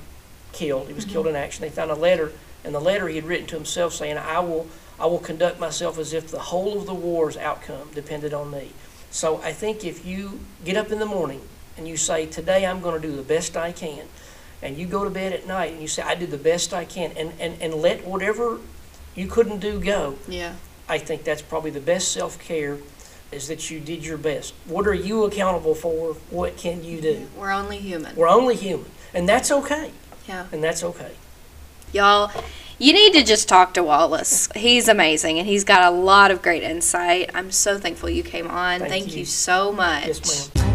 killed. 0.53 0.88
He 0.88 0.94
was 0.94 1.05
mm-hmm. 1.05 1.12
killed 1.12 1.27
in 1.29 1.37
action. 1.37 1.62
They 1.62 1.70
found 1.70 1.90
a 1.90 1.94
letter, 1.94 2.33
and 2.64 2.75
the 2.75 2.81
letter 2.81 3.07
he 3.09 3.16
had 3.16 3.27
written 3.27 3.46
to 3.49 3.55
himself 3.55 3.92
saying, 3.92 4.18
"I 4.18 4.40
will 4.40 4.66
I 4.99 5.07
will 5.07 5.18
conduct 5.18 5.61
myself 5.61 5.99
as 5.99 6.12
if 6.12 6.31
the 6.31 6.38
whole 6.38 6.79
of 6.81 6.87
the 6.87 6.94
war's 6.94 7.37
outcome 7.37 7.90
depended 7.94 8.33
on 8.35 8.51
me." 8.51 8.72
So 9.11 9.40
I 9.42 9.53
think 9.53 9.85
if 9.85 10.05
you 10.05 10.40
get 10.64 10.77
up 10.77 10.90
in 10.90 10.99
the 10.99 11.07
morning 11.07 11.42
and 11.77 11.87
you 11.87 11.97
say, 11.97 12.27
"Today 12.27 12.67
I'm 12.67 12.81
going 12.81 13.01
to 13.01 13.07
do 13.07 13.15
the 13.15 13.23
best 13.23 13.57
I 13.57 13.73
can," 13.73 14.07
and 14.62 14.77
you 14.77 14.87
go 14.87 15.05
to 15.05 15.11
bed 15.11 15.33
at 15.33 15.47
night 15.47 15.73
and 15.73 15.81
you 15.81 15.89
say, 15.89 16.03
"I 16.03 16.15
did 16.15 16.31
the 16.31 16.39
best 16.39 16.73
I 16.73 16.85
can," 16.85 17.12
and, 17.17 17.33
and, 17.39 17.61
and 17.61 17.75
let 17.75 18.07
whatever 18.07 18.59
you 19.15 19.27
couldn't 19.27 19.59
do 19.59 19.81
go, 19.81 20.17
Yeah. 20.29 20.55
I 20.89 20.99
think 20.99 21.25
that's 21.25 21.43
probably 21.43 21.71
the 21.71 21.81
best 21.81 22.12
self 22.12 22.39
care 22.39 22.79
is 23.33 23.49
that 23.49 23.71
you 23.71 23.81
did 23.81 24.05
your 24.05 24.19
best. 24.19 24.55
What 24.67 24.87
are 24.87 24.95
you 24.95 25.25
accountable 25.25 25.75
for? 25.75 26.15
What 26.31 26.57
can 26.57 26.85
you 26.85 27.01
do? 27.01 27.15
Mm-hmm. 27.15 27.41
We're 27.41 27.51
only 27.51 27.79
human. 27.79 28.15
We're 28.15 28.29
only 28.29 28.55
human, 28.55 28.91
and 29.12 29.29
that's 29.29 29.51
okay. 29.51 29.91
Yeah. 30.29 30.47
And 30.53 30.62
that's 30.62 30.83
okay. 30.83 31.12
Y'all, 31.93 32.31
you 32.79 32.93
need 32.93 33.12
to 33.15 33.23
just 33.23 33.49
talk 33.49 33.75
to 33.75 33.83
Wallace. 33.83 34.49
He's 34.55 34.89
amazing 34.89 35.39
and 35.39 35.47
he's 35.47 35.65
got 35.65 35.83
a 35.85 35.97
lot 35.97 36.31
of 36.31 36.43
great 36.43 36.62
insight. 36.62 37.31
I'm 37.33 37.51
so 37.51 37.79
thankful 37.79 38.11
you 38.11 38.23
came 38.23 38.49
on. 38.49 38.81
Thank 38.81 38.91
Thank, 38.91 39.12
you. 39.12 39.21
you 39.21 39.25
so 39.25 39.73
much. 39.73 40.07
Yes, 40.07 40.57
ma'am. 40.57 40.65